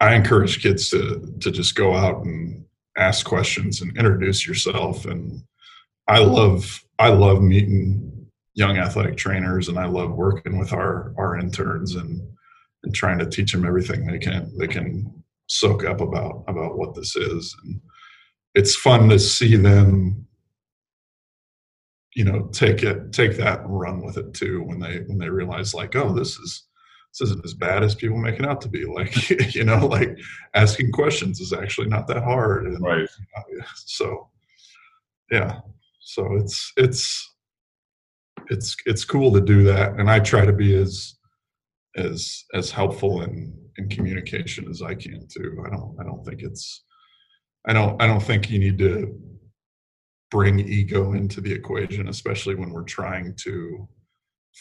I 0.00 0.14
encourage 0.14 0.62
kids 0.62 0.90
to 0.90 1.34
to 1.40 1.50
just 1.50 1.74
go 1.74 1.94
out 1.94 2.24
and 2.24 2.64
ask 2.98 3.26
questions 3.26 3.82
and 3.82 3.96
introduce 3.96 4.46
yourself. 4.46 5.04
And 5.04 5.42
I 6.08 6.18
love 6.18 6.84
I 6.98 7.08
love 7.08 7.42
meeting 7.42 8.26
young 8.54 8.78
athletic 8.78 9.16
trainers, 9.16 9.68
and 9.68 9.78
I 9.78 9.86
love 9.86 10.12
working 10.12 10.58
with 10.58 10.72
our 10.72 11.14
our 11.18 11.38
interns 11.38 11.94
and 11.94 12.20
and 12.86 12.94
trying 12.94 13.18
to 13.18 13.26
teach 13.26 13.52
them 13.52 13.66
everything 13.66 14.06
they 14.06 14.18
can 14.18 14.50
they 14.56 14.66
can 14.66 15.12
soak 15.48 15.84
up 15.84 16.00
about 16.00 16.44
about 16.48 16.78
what 16.78 16.94
this 16.94 17.16
is. 17.16 17.54
And 17.64 17.80
it's 18.54 18.74
fun 18.74 19.08
to 19.10 19.18
see 19.18 19.56
them 19.56 20.26
you 22.14 22.24
know 22.24 22.48
take 22.52 22.82
it 22.82 23.12
take 23.12 23.36
that 23.36 23.60
and 23.60 23.78
run 23.78 24.02
with 24.02 24.16
it 24.16 24.32
too 24.32 24.62
when 24.62 24.80
they 24.80 25.00
when 25.00 25.18
they 25.18 25.28
realize 25.28 25.74
like 25.74 25.94
oh 25.94 26.14
this 26.14 26.38
is 26.38 26.66
this 27.18 27.28
isn't 27.28 27.44
as 27.44 27.54
bad 27.54 27.82
as 27.82 27.94
people 27.94 28.18
make 28.18 28.38
it 28.38 28.46
out 28.46 28.60
to 28.62 28.68
be. 28.68 28.84
Like 28.96 29.54
you 29.54 29.64
know 29.64 29.86
like 29.86 30.18
asking 30.54 30.92
questions 30.92 31.40
is 31.40 31.52
actually 31.52 31.88
not 31.88 32.06
that 32.08 32.22
hard. 32.22 32.66
And, 32.66 32.80
right. 32.80 33.08
Uh, 33.36 33.42
so 33.74 34.28
yeah. 35.30 35.60
So 36.00 36.36
it's 36.36 36.72
it's 36.76 37.34
it's 38.48 38.76
it's 38.86 39.04
cool 39.04 39.32
to 39.32 39.40
do 39.40 39.64
that. 39.64 39.98
And 39.98 40.10
i 40.10 40.20
try 40.20 40.44
to 40.46 40.52
be 40.52 40.74
as 40.74 41.15
as 41.96 42.44
as 42.54 42.70
helpful 42.70 43.22
in 43.22 43.56
in 43.78 43.88
communication 43.88 44.68
as 44.68 44.82
I 44.82 44.94
can 44.94 45.26
too. 45.28 45.62
I 45.66 45.70
don't 45.70 45.96
I 46.00 46.04
don't 46.04 46.24
think 46.24 46.42
it's 46.42 46.84
I 47.66 47.72
don't 47.72 48.00
I 48.00 48.06
don't 48.06 48.22
think 48.22 48.50
you 48.50 48.58
need 48.58 48.78
to 48.78 49.18
bring 50.30 50.58
ego 50.60 51.12
into 51.12 51.40
the 51.40 51.52
equation, 51.52 52.08
especially 52.08 52.54
when 52.54 52.70
we're 52.70 52.82
trying 52.82 53.34
to 53.42 53.88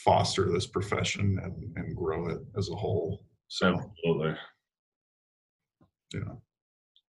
foster 0.04 0.52
this 0.52 0.68
profession 0.68 1.40
and, 1.42 1.72
and 1.78 1.96
grow 1.96 2.28
it 2.28 2.40
as 2.58 2.70
a 2.70 2.76
whole. 2.76 3.26
So 3.48 3.68
absolutely. 3.68 4.36
Yeah. 6.14 6.34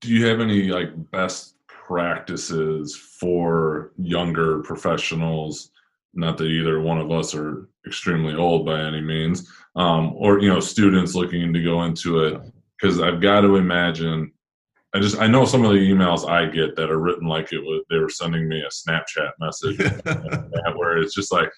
Do 0.00 0.08
you 0.08 0.26
have 0.26 0.40
any 0.40 0.64
like 0.64 0.90
best 1.10 1.56
practices 1.66 2.96
for 2.96 3.92
younger 3.98 4.60
professionals? 4.60 5.70
Not 6.14 6.36
that 6.38 6.46
either 6.46 6.80
one 6.80 6.98
of 6.98 7.10
us 7.10 7.34
are 7.34 7.68
extremely 7.86 8.34
old 8.34 8.66
by 8.66 8.80
any 8.80 9.00
means, 9.00 9.50
um, 9.76 10.14
or 10.16 10.40
you 10.40 10.48
know 10.48 10.60
students 10.60 11.14
looking 11.14 11.52
to 11.52 11.62
go 11.62 11.82
into 11.84 12.20
it 12.20 12.40
because 12.80 13.00
I've 13.00 13.20
got 13.20 13.42
to 13.42 13.56
imagine. 13.56 14.32
I 14.94 15.00
just 15.00 15.18
I 15.18 15.26
know 15.26 15.44
some 15.44 15.64
of 15.64 15.72
the 15.72 15.78
emails 15.78 16.28
I 16.28 16.46
get 16.46 16.76
that 16.76 16.90
are 16.90 17.00
written 17.00 17.26
like 17.26 17.52
it 17.52 17.60
was 17.60 17.82
they 17.88 17.98
were 17.98 18.10
sending 18.10 18.48
me 18.48 18.62
a 18.62 18.68
Snapchat 18.68 19.32
message 19.40 19.78
where 20.76 20.98
it's 20.98 21.14
just 21.14 21.32
like 21.32 21.50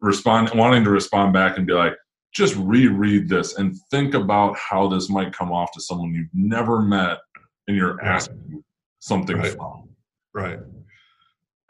respond 0.00 0.50
wanting 0.54 0.82
to 0.84 0.90
respond 0.90 1.32
back 1.32 1.58
and 1.58 1.66
be 1.66 1.74
like 1.74 1.94
just 2.32 2.56
reread 2.56 3.28
this 3.28 3.56
and 3.56 3.76
think 3.90 4.14
about 4.14 4.56
how 4.56 4.88
this 4.88 5.08
might 5.08 5.32
come 5.32 5.52
off 5.52 5.72
to 5.72 5.80
someone 5.80 6.14
you've 6.14 6.28
never 6.32 6.80
met 6.80 7.18
and 7.66 7.76
you're 7.76 8.02
asking 8.04 8.62
something 9.00 9.36
right. 9.36 9.52
from. 9.52 9.88
Right. 10.32 10.58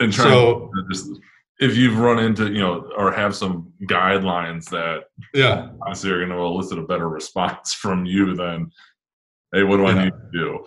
And 0.00 0.12
trying 0.12 0.28
so, 0.28 0.70
to 0.74 0.84
just 0.90 1.10
if 1.60 1.76
you've 1.76 1.98
run 1.98 2.18
into 2.18 2.50
you 2.50 2.58
know 2.58 2.90
or 2.96 3.12
have 3.12 3.36
some 3.36 3.72
guidelines 3.82 4.68
that 4.70 5.04
yeah 5.34 5.68
obviously 5.82 6.10
are 6.10 6.18
going 6.18 6.30
to 6.30 6.44
elicit 6.44 6.78
a 6.78 6.82
better 6.82 7.08
response 7.08 7.74
from 7.82 8.04
you 8.04 8.34
than 8.34 8.70
hey 9.52 9.62
what 9.62 9.76
do 9.76 9.82
yeah. 9.82 9.88
i 9.88 10.04
need 10.04 10.12
to 10.12 10.30
do 10.32 10.64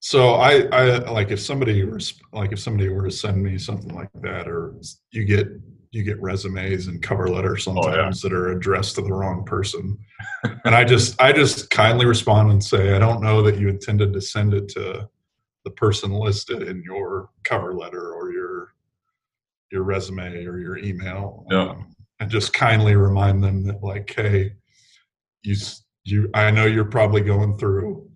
so 0.00 0.34
i 0.34 0.62
i 0.72 0.98
like 1.10 1.30
if 1.30 1.40
somebody 1.40 1.84
were 1.84 2.00
like 2.32 2.52
if 2.52 2.58
somebody 2.58 2.88
were 2.88 3.04
to 3.04 3.10
send 3.10 3.42
me 3.42 3.56
something 3.56 3.94
like 3.94 4.10
that 4.20 4.48
or 4.48 4.74
you 5.12 5.24
get 5.24 5.46
you 5.92 6.02
get 6.02 6.20
resumes 6.22 6.86
and 6.86 7.02
cover 7.02 7.28
letters 7.28 7.64
sometimes 7.64 8.24
oh, 8.24 8.28
yeah. 8.28 8.32
that 8.32 8.32
are 8.32 8.52
addressed 8.52 8.94
to 8.94 9.02
the 9.02 9.12
wrong 9.12 9.44
person 9.44 9.96
and 10.64 10.74
i 10.74 10.82
just 10.82 11.20
i 11.20 11.30
just 11.30 11.70
kindly 11.70 12.06
respond 12.06 12.50
and 12.50 12.64
say 12.64 12.94
i 12.94 12.98
don't 12.98 13.22
know 13.22 13.42
that 13.42 13.58
you 13.58 13.68
intended 13.68 14.12
to 14.12 14.20
send 14.20 14.54
it 14.54 14.68
to 14.68 15.08
the 15.64 15.70
person 15.72 16.10
listed 16.10 16.62
in 16.62 16.82
your 16.82 17.28
cover 17.44 17.74
letter 17.74 18.14
or 18.14 18.32
your 18.32 18.41
your 19.72 19.82
resume 19.82 20.44
or 20.44 20.58
your 20.58 20.78
email 20.78 21.46
yeah. 21.50 21.70
um, 21.70 21.96
and 22.20 22.30
just 22.30 22.52
kindly 22.52 22.94
remind 22.94 23.42
them 23.42 23.64
that 23.64 23.82
like 23.82 24.12
hey 24.14 24.52
you 25.42 25.56
you 26.04 26.28
i 26.34 26.50
know 26.50 26.66
you're 26.66 26.84
probably 26.84 27.22
going 27.22 27.56
through 27.56 28.08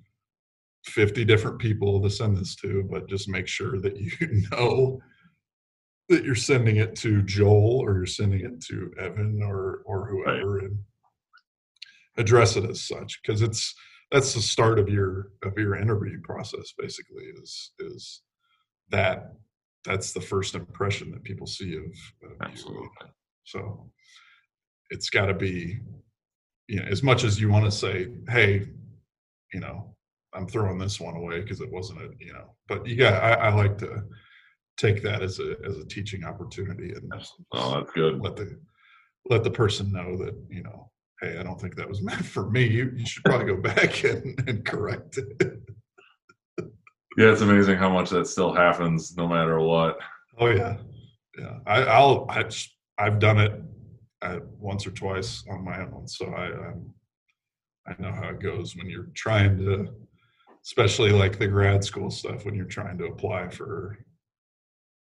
50 0.85 1.25
different 1.25 1.59
people 1.59 2.01
to 2.03 2.11
send 2.11 2.37
this 2.37 2.55
to 2.57 2.87
but 2.91 3.09
just 3.09 3.29
make 3.29 3.49
sure 3.49 3.81
that 3.81 3.97
you 3.97 4.11
know 4.53 5.01
that 6.09 6.25
you're 6.25 6.35
sending 6.35 6.77
it 6.77 6.95
to 6.97 7.23
joel 7.23 7.81
or 7.83 7.95
you're 7.95 8.07
sending 8.07 8.41
it 8.41 8.61
to 8.61 8.93
evan 9.01 9.41
or 9.43 9.83
or 9.87 10.07
whoever 10.09 10.57
right. 10.57 10.65
and 10.65 10.79
address 12.19 12.57
it 12.57 12.69
as 12.69 12.87
such 12.87 13.21
because 13.23 13.43
it's 13.43 13.75
that's 14.13 14.35
the 14.35 14.41
start 14.41 14.79
of 14.79 14.89
your 14.89 15.31
of 15.43 15.53
your 15.57 15.77
interview 15.77 16.21
process 16.23 16.73
basically 16.79 17.25
is 17.43 17.73
is 17.81 18.23
that 18.91 19.33
that's 19.87 20.13
the 20.13 20.21
first 20.21 20.55
impression 20.55 21.11
that 21.13 21.23
people 21.23 21.47
see 21.47 21.77
of, 21.77 21.85
of 22.25 22.37
Absolutely. 22.43 22.83
you. 22.83 23.07
So 23.45 23.91
it's 24.91 25.09
got 25.09 25.27
to 25.27 25.35
be, 25.35 25.79
you 26.69 26.81
know, 26.81 26.87
as 26.91 27.03
much 27.03 27.25
as 27.25 27.41
you 27.41 27.49
want 27.49 27.65
to 27.65 27.71
say, 27.71 28.09
hey, 28.29 28.67
you 29.53 29.61
know, 29.61 29.95
I'm 30.35 30.47
throwing 30.47 30.79
this 30.79 31.01
one 31.01 31.17
away 31.17 31.41
because 31.41 31.61
it 31.61 31.73
wasn't 31.73 32.03
a, 32.03 32.11
you 32.19 32.33
know, 32.33 32.55
but 32.69 32.85
got, 32.97 33.23
I, 33.23 33.49
I, 33.49 33.55
like 33.55 33.79
to 33.79 34.03
take 34.77 35.03
that 35.03 35.23
as 35.23 35.39
a 35.39 35.57
as 35.65 35.79
a 35.79 35.87
teaching 35.87 36.25
opportunity 36.25 36.93
and 36.93 37.11
oh, 37.53 37.75
that's 37.75 37.93
good. 37.93 38.21
Let 38.21 38.37
the 38.37 38.59
let 39.31 39.45
the 39.45 39.51
person 39.51 39.93
know 39.93 40.17
that 40.19 40.35
you 40.51 40.63
know, 40.63 40.91
hey, 41.23 41.39
I 41.39 41.43
don't 41.43 41.61
think 41.61 41.77
that 41.77 41.89
was 41.89 42.03
meant 42.03 42.25
for 42.25 42.51
me. 42.51 42.67
You, 42.67 42.93
you 42.97 43.07
should 43.07 43.25
probably 43.25 43.47
go 43.47 43.57
back 43.63 44.05
and, 44.05 44.49
and 44.49 44.65
correct 44.65 45.19
it. 45.19 45.56
Yeah, 47.17 47.33
it's 47.33 47.41
amazing 47.41 47.79
how 47.79 47.89
much 47.89 48.11
that 48.11 48.27
still 48.27 48.53
happens 48.53 49.17
no 49.17 49.27
matter 49.27 49.59
what. 49.59 49.99
Oh 50.39 50.49
yeah, 50.49 50.77
yeah. 51.39 51.59
I, 51.67 51.83
I'll 51.85 52.27
I, 52.29 52.45
I've 52.99 53.19
done 53.19 53.39
it 53.39 53.63
uh, 54.21 54.41
once 54.59 54.87
or 54.87 54.91
twice 54.91 55.43
on 55.51 55.65
my 55.65 55.81
own, 55.81 56.07
so 56.07 56.27
I 56.27 56.45
I'm, 56.45 56.95
I 57.87 57.95
know 57.99 58.13
how 58.13 58.29
it 58.29 58.41
goes 58.41 58.77
when 58.77 58.91
you're 58.91 59.09
trying 59.15 59.57
to, 59.59 59.89
especially 60.63 61.11
like 61.11 61.39
the 61.39 61.49
grad 61.49 61.83
school 61.85 62.11
stuff 62.11 62.45
when 62.45 62.55
you're 62.55 62.67
trying 62.67 62.99
to 62.99 63.07
apply 63.07 63.49
for 63.49 63.99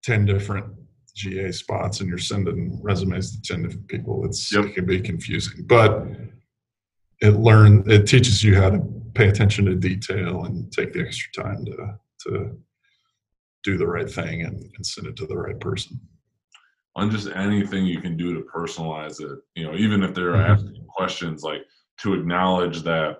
ten 0.04 0.24
different 0.24 0.68
GA 1.16 1.52
spots 1.52 2.00
and 2.00 2.10
you're 2.10 2.20
sending 2.20 2.80
resumes 2.84 3.36
to 3.36 3.42
ten 3.42 3.64
different 3.64 3.88
people. 3.88 4.24
It's 4.26 4.54
yep. 4.54 4.66
it 4.66 4.76
can 4.76 4.86
be 4.86 5.02
confusing, 5.02 5.66
but 5.66 6.06
it 7.22 7.40
learn 7.40 7.90
it 7.90 8.06
teaches 8.06 8.44
you 8.44 8.56
how 8.62 8.70
to 8.70 9.03
pay 9.14 9.28
attention 9.28 9.66
to 9.66 9.76
detail 9.76 10.46
and 10.46 10.72
take 10.72 10.94
the 10.94 11.02
extra 11.02 11.44
time 11.44 11.66
to 11.66 11.96
to 12.20 12.58
do 13.64 13.78
the 13.78 13.88
right 13.88 14.10
thing 14.10 14.42
and, 14.42 14.56
and 14.76 14.86
send 14.86 15.08
it 15.08 15.16
to 15.16 15.26
the 15.26 15.38
right 15.38 15.60
person 15.60 16.00
on 16.96 17.10
just 17.10 17.28
anything 17.30 17.86
you 17.86 18.02
can 18.02 18.16
do 18.18 18.34
to 18.34 18.42
personalize 18.54 19.22
it 19.22 19.40
you 19.56 19.66
know 19.66 19.76
even 19.76 20.04
if 20.04 20.14
they're 20.14 20.34
mm-hmm. 20.34 20.52
asking 20.52 20.86
questions 20.88 21.44
like 21.44 21.64
to 21.98 22.14
acknowledge 22.14 22.82
that 22.84 23.20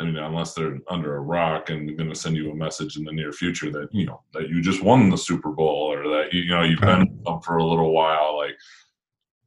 I 0.00 0.04
mean, 0.04 0.16
unless 0.16 0.54
they're 0.54 0.78
under 0.88 1.16
a 1.16 1.20
rock 1.20 1.70
and 1.70 1.96
going 1.96 2.08
to 2.08 2.14
send 2.14 2.36
you 2.36 2.50
a 2.50 2.54
message 2.54 2.96
in 2.96 3.04
the 3.04 3.12
near 3.12 3.32
future 3.32 3.70
that 3.72 3.88
you 3.92 4.06
know 4.06 4.22
that 4.32 4.48
you 4.48 4.62
just 4.62 4.82
won 4.82 5.10
the 5.10 5.18
Super 5.18 5.50
Bowl 5.50 5.92
or 5.92 6.04
that 6.08 6.32
you, 6.32 6.48
know 6.50 6.62
you've 6.62 6.80
been 6.80 7.20
them 7.24 7.40
for 7.40 7.56
a 7.56 7.64
little 7.64 7.92
while, 7.92 8.36
like 8.36 8.56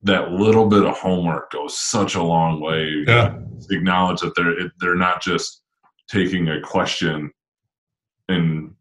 that 0.03 0.31
little 0.31 0.67
bit 0.67 0.83
of 0.83 0.97
homework 0.97 1.51
goes 1.51 1.79
such 1.79 2.15
a 2.15 2.23
long 2.23 2.59
way. 2.59 3.03
Yeah. 3.07 3.37
Acknowledge 3.69 4.21
that 4.21 4.33
they're 4.35 4.71
they're 4.79 4.95
not 4.95 5.21
just 5.21 5.61
taking 6.09 6.49
a 6.49 6.59
question 6.61 7.31
and 8.27 8.73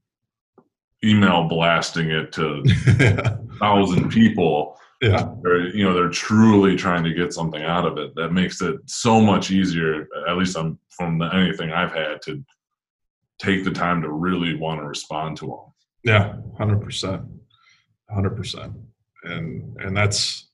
email 1.05 1.49
blasting 1.49 2.11
it 2.11 2.33
to 2.33 2.63
yeah. 2.99 3.37
thousand 3.59 4.11
people. 4.11 4.77
Yeah. 5.01 5.31
Or, 5.45 5.61
you 5.61 5.85
know, 5.85 5.95
they're 5.95 6.11
truly 6.11 6.77
trying 6.77 7.05
to 7.05 7.15
get 7.15 7.33
something 7.33 7.63
out 7.63 7.87
of 7.87 7.97
it. 7.97 8.15
That 8.17 8.33
makes 8.33 8.61
it 8.61 8.77
so 8.85 9.19
much 9.19 9.51
easier. 9.51 10.07
At 10.29 10.37
least 10.37 10.59
I'm 10.59 10.79
from 10.91 11.19
the, 11.19 11.35
anything 11.35 11.73
I've 11.73 11.93
had 11.93 12.21
to 12.23 12.45
take 13.41 13.65
the 13.65 13.71
time 13.71 14.03
to 14.03 14.11
really 14.11 14.57
want 14.57 14.81
to 14.81 14.87
respond 14.87 15.39
to 15.39 15.47
them. 15.47 15.59
Yeah, 16.05 16.35
hundred 16.57 16.81
percent, 16.81 17.23
hundred 18.11 18.37
percent, 18.37 18.73
and 19.25 19.77
and 19.81 19.97
that's 19.97 20.50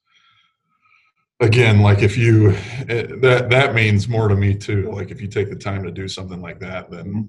again 1.40 1.80
like 1.80 2.02
if 2.02 2.16
you 2.16 2.52
that 2.86 3.48
that 3.50 3.74
means 3.74 4.08
more 4.08 4.28
to 4.28 4.36
me 4.36 4.54
too. 4.54 4.90
Like 4.90 5.10
if 5.10 5.20
you 5.20 5.28
take 5.28 5.50
the 5.50 5.56
time 5.56 5.82
to 5.84 5.90
do 5.90 6.08
something 6.08 6.40
like 6.40 6.60
that, 6.60 6.90
then 6.90 7.28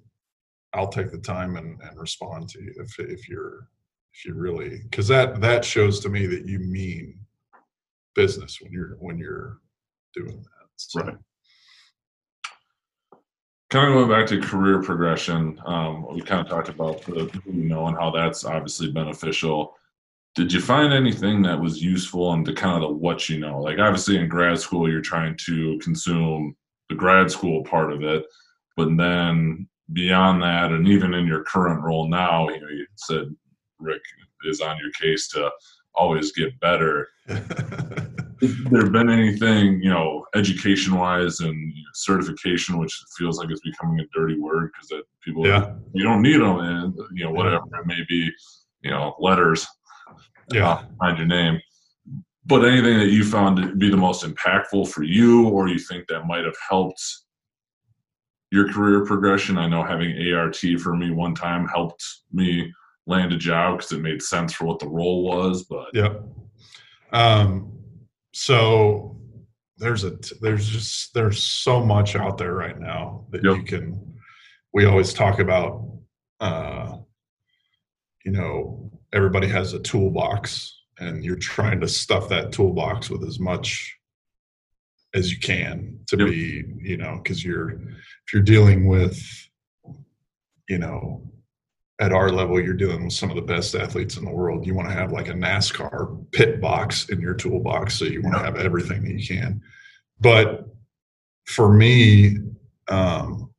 I'll 0.73 0.89
take 0.89 1.11
the 1.11 1.17
time 1.17 1.55
and, 1.57 1.79
and 1.81 1.99
respond 1.99 2.49
to 2.49 2.61
you 2.61 2.73
if 2.77 2.99
if 2.99 3.27
you're 3.29 3.67
if 4.13 4.25
you 4.25 4.33
really 4.33 4.81
because 4.83 5.07
that 5.09 5.41
that 5.41 5.65
shows 5.65 5.99
to 6.01 6.09
me 6.09 6.25
that 6.27 6.45
you 6.45 6.59
mean 6.59 7.19
business 8.15 8.59
when 8.61 8.71
you're 8.71 8.97
when 8.99 9.17
you're 9.17 9.59
doing 10.13 10.37
that. 10.37 10.67
So. 10.75 11.01
Right 11.01 11.17
kind 13.69 13.89
of 13.89 13.93
going 13.93 14.09
back 14.09 14.27
to 14.27 14.39
career 14.39 14.81
progression, 14.81 15.59
um, 15.65 16.07
we 16.13 16.21
kind 16.21 16.41
of 16.41 16.47
talked 16.47 16.69
about 16.69 17.01
the 17.03 17.29
you 17.45 17.67
know 17.67 17.87
and 17.87 17.97
how 17.97 18.11
that's 18.11 18.45
obviously 18.45 18.91
beneficial. 18.91 19.75
Did 20.37 20.53
you 20.53 20.61
find 20.61 20.93
anything 20.93 21.41
that 21.41 21.59
was 21.59 21.81
useful 21.81 22.31
and 22.33 22.45
to 22.45 22.53
kind 22.53 22.75
of 22.75 22.87
the 22.87 22.95
what 22.95 23.27
you 23.27 23.39
know? 23.39 23.59
Like 23.59 23.79
obviously 23.79 24.19
in 24.19 24.29
grad 24.29 24.59
school, 24.59 24.87
you're 24.87 25.01
trying 25.01 25.35
to 25.47 25.79
consume 25.79 26.55
the 26.89 26.95
grad 26.95 27.31
school 27.31 27.63
part 27.63 27.91
of 27.91 28.03
it, 28.03 28.23
but 28.75 28.95
then 28.97 29.67
beyond 29.93 30.43
that, 30.43 30.71
and 30.71 30.87
even 30.87 31.15
in 31.15 31.25
your 31.25 31.43
current 31.43 31.81
role 31.81 32.07
now, 32.07 32.47
you 32.49 32.61
know, 32.61 32.67
you 32.67 32.85
said 32.97 33.35
Rick 33.79 34.03
is 34.45 34.61
on 34.61 34.77
your 34.77 34.91
case 34.91 35.27
to 35.29 35.49
always 35.95 36.31
get 36.33 36.59
better. 36.59 37.07
there 37.27 38.91
been 38.91 39.09
anything, 39.09 39.81
you 39.81 39.89
know, 39.89 40.23
education 40.35 40.93
wise 40.93 41.39
and 41.39 41.73
certification, 41.95 42.77
which 42.77 42.93
feels 43.17 43.39
like 43.39 43.49
it's 43.49 43.61
becoming 43.61 44.01
a 44.01 44.05
dirty 44.13 44.37
word 44.39 44.69
because 44.71 44.87
that 44.89 45.01
people, 45.23 45.47
yeah. 45.47 45.73
you 45.93 46.03
don't 46.03 46.21
need 46.21 46.39
them, 46.39 46.59
and 46.59 46.93
you 47.15 47.25
know, 47.25 47.31
whatever 47.31 47.57
it 47.57 47.87
may 47.87 48.05
be, 48.07 48.29
you 48.81 48.91
know, 48.91 49.15
letters, 49.19 49.65
yeah, 50.51 50.83
behind 50.97 51.17
your 51.17 51.27
name. 51.27 51.59
But 52.45 52.63
anything 52.63 52.97
that 52.99 53.09
you 53.09 53.25
found 53.25 53.57
to 53.57 53.75
be 53.75 53.89
the 53.89 53.97
most 53.97 54.23
impactful 54.23 54.87
for 54.89 55.03
you, 55.03 55.49
or 55.49 55.67
you 55.67 55.79
think 55.79 56.07
that 56.07 56.27
might 56.27 56.45
have 56.45 56.55
helped 56.69 57.03
your 58.51 58.71
career 58.71 59.05
progression? 59.05 59.57
I 59.57 59.67
know 59.67 59.83
having 59.83 60.15
ART 60.33 60.57
for 60.81 60.95
me 60.95 61.11
one 61.11 61.35
time 61.35 61.67
helped 61.67 62.03
me 62.31 62.71
land 63.05 63.33
a 63.33 63.37
job 63.37 63.77
because 63.77 63.91
it 63.91 64.01
made 64.01 64.21
sense 64.21 64.53
for 64.53 64.65
what 64.65 64.79
the 64.79 64.87
role 64.87 65.23
was. 65.23 65.63
But 65.63 65.87
yeah, 65.93 66.13
um, 67.11 67.77
so 68.33 69.17
there's 69.77 70.03
a 70.03 70.17
there's 70.41 70.67
just 70.67 71.13
there's 71.13 71.43
so 71.43 71.83
much 71.83 72.15
out 72.15 72.37
there 72.37 72.53
right 72.53 72.79
now 72.79 73.25
that 73.31 73.43
yep. 73.43 73.57
you 73.57 73.63
can. 73.63 74.13
We 74.73 74.85
always 74.85 75.13
talk 75.13 75.39
about, 75.39 75.87
uh, 76.39 76.97
you 78.25 78.31
know, 78.31 78.86
everybody 79.13 79.47
has 79.47 79.73
a 79.73 79.79
toolbox, 79.79 80.81
and 80.99 81.23
you're 81.23 81.35
trying 81.35 81.79
to 81.81 81.87
stuff 81.87 82.29
that 82.29 82.51
toolbox 82.51 83.09
with 83.09 83.23
as 83.23 83.39
much 83.39 83.97
as 85.13 85.31
you 85.31 85.39
can 85.39 85.99
to 86.07 86.17
yep. 86.17 86.29
be, 86.29 86.63
you 86.81 86.97
know, 86.97 87.19
because 87.23 87.43
you're 87.43 87.71
if 87.71 88.33
you're 88.33 88.41
dealing 88.41 88.87
with, 88.87 89.19
you 90.67 90.77
know, 90.77 91.23
at 91.99 92.11
our 92.11 92.29
level, 92.29 92.61
you're 92.61 92.73
dealing 92.73 93.05
with 93.05 93.13
some 93.13 93.29
of 93.29 93.35
the 93.35 93.41
best 93.41 93.73
athletes 93.73 94.17
in 94.17 94.25
the 94.25 94.31
world. 94.31 94.67
You 94.67 94.75
want 94.75 94.87
to 94.89 94.93
have 94.93 95.11
like 95.11 95.29
a 95.29 95.33
NASCAR 95.33 96.31
pit 96.31 96.61
box 96.61 97.09
in 97.09 97.19
your 97.19 97.33
toolbox, 97.33 97.95
so 97.95 98.05
you 98.05 98.21
want 98.21 98.35
to 98.35 98.43
have 98.43 98.57
everything 98.57 99.03
that 99.03 99.19
you 99.19 99.27
can. 99.27 99.61
But 100.19 100.67
for 101.45 101.71
me, 101.71 102.37
um, 102.89 103.51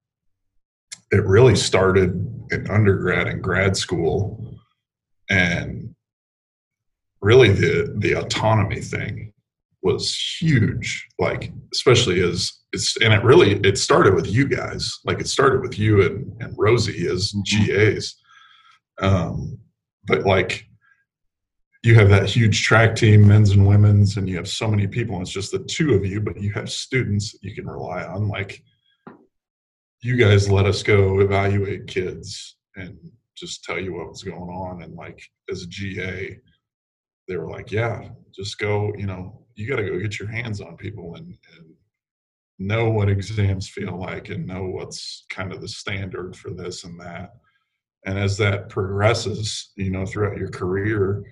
it 1.11 1.25
really 1.25 1.57
started 1.57 2.11
in 2.51 2.71
undergrad 2.71 3.27
and 3.27 3.43
grad 3.43 3.77
school, 3.77 4.48
and 5.31 5.95
really 7.21 7.51
the 7.51 7.95
the 7.99 8.13
autonomy 8.13 8.81
thing 8.81 9.33
was 9.83 10.17
huge. 10.41 11.07
Like 11.19 11.53
especially 11.73 12.21
as 12.23 12.53
it's 12.73 12.97
and 12.99 13.13
it 13.13 13.23
really 13.23 13.53
it 13.61 13.79
started 13.79 14.15
with 14.15 14.27
you 14.27 14.49
guys. 14.49 14.99
Like 15.05 15.21
it 15.21 15.29
started 15.29 15.63
with 15.63 15.79
you 15.79 16.03
and 16.03 16.43
and 16.43 16.55
Rosie 16.57 17.07
as 17.09 17.33
mm-hmm. 17.33 17.67
GAs 17.67 18.17
um, 19.01 19.59
but 20.07 20.25
like 20.25 20.67
you 21.85 21.95
have 21.95 22.09
that 22.09 22.27
huge 22.27 22.63
track 22.63 22.97
team, 22.97 23.27
men's 23.27 23.51
and 23.51 23.67
women's, 23.67 24.17
and 24.17 24.29
you 24.29 24.37
have 24.37 24.49
so 24.49 24.69
many 24.69 24.87
people, 24.87 25.15
and 25.15 25.23
it's 25.23 25.31
just 25.31 25.53
the 25.53 25.61
two 25.61 25.95
of 25.95 26.05
you, 26.05 26.21
but 26.21 26.41
you 26.41 26.53
have 26.53 26.71
students 26.71 27.37
you 27.41 27.55
can 27.55 27.69
rely 27.69 28.05
on. 28.05 28.29
Like 28.29 28.63
you 30.01 30.17
guys 30.17 30.51
let 30.51 30.67
us 30.67 30.83
go 30.83 31.21
evaluate 31.21 31.87
kids 31.87 32.57
and 32.77 32.97
just 33.39 33.65
tell 33.65 33.79
you 33.79 33.95
what 33.95 34.09
was 34.09 34.23
going 34.23 34.51
on. 34.51 34.83
And 34.83 34.95
like 34.95 35.21
as 35.51 35.63
a 35.63 35.69
GA, 35.69 36.39
they 37.27 37.37
were 37.37 37.51
like, 37.51 37.71
yeah, 37.71 38.09
just 38.35 38.59
go, 38.59 38.93
you 38.97 39.07
know, 39.07 39.47
you 39.55 39.69
got 39.69 39.77
to 39.77 39.89
go 39.89 39.99
get 39.99 40.19
your 40.19 40.31
hands 40.31 40.61
on 40.61 40.77
people 40.77 41.15
and, 41.17 41.27
and 41.27 41.75
know 42.59 42.91
what 42.91 43.09
exams 43.09 43.69
feel 43.69 43.99
like 43.99 44.31
and 44.31 44.47
know 44.47 44.65
what's 44.65 45.25
kind 45.31 45.53
of 45.53 45.61
the 45.61 45.69
standard 45.69 46.37
for 46.37 46.51
this 46.51 46.85
and 46.85 46.99
that 47.01 47.35
and 48.05 48.19
as 48.19 48.37
that 48.37 48.69
progresses 48.69 49.73
you 49.77 49.91
know 49.91 50.05
throughout 50.05 50.37
your 50.37 50.49
career 50.49 51.23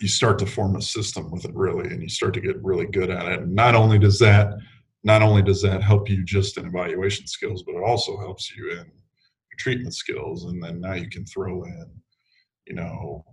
you 0.00 0.08
start 0.08 0.38
to 0.38 0.46
form 0.46 0.76
a 0.76 0.82
system 0.82 1.30
with 1.30 1.44
it 1.44 1.54
really 1.54 1.88
and 1.88 2.02
you 2.02 2.08
start 2.08 2.34
to 2.34 2.40
get 2.40 2.62
really 2.62 2.86
good 2.86 3.10
at 3.10 3.26
it 3.26 3.40
and 3.40 3.54
not 3.54 3.74
only 3.74 3.98
does 3.98 4.18
that 4.18 4.54
not 5.04 5.22
only 5.22 5.42
does 5.42 5.62
that 5.62 5.82
help 5.82 6.08
you 6.10 6.24
just 6.24 6.58
in 6.58 6.66
evaluation 6.66 7.26
skills 7.26 7.62
but 7.62 7.74
it 7.74 7.82
also 7.84 8.18
helps 8.18 8.54
you 8.56 8.72
in 8.72 8.90
treatment 9.60 9.94
skills 9.94 10.44
and 10.44 10.62
then 10.62 10.80
now 10.80 10.94
you 10.94 11.08
can 11.08 11.24
throw 11.26 11.62
in 11.64 11.86
you 12.66 12.74
know 12.74 13.24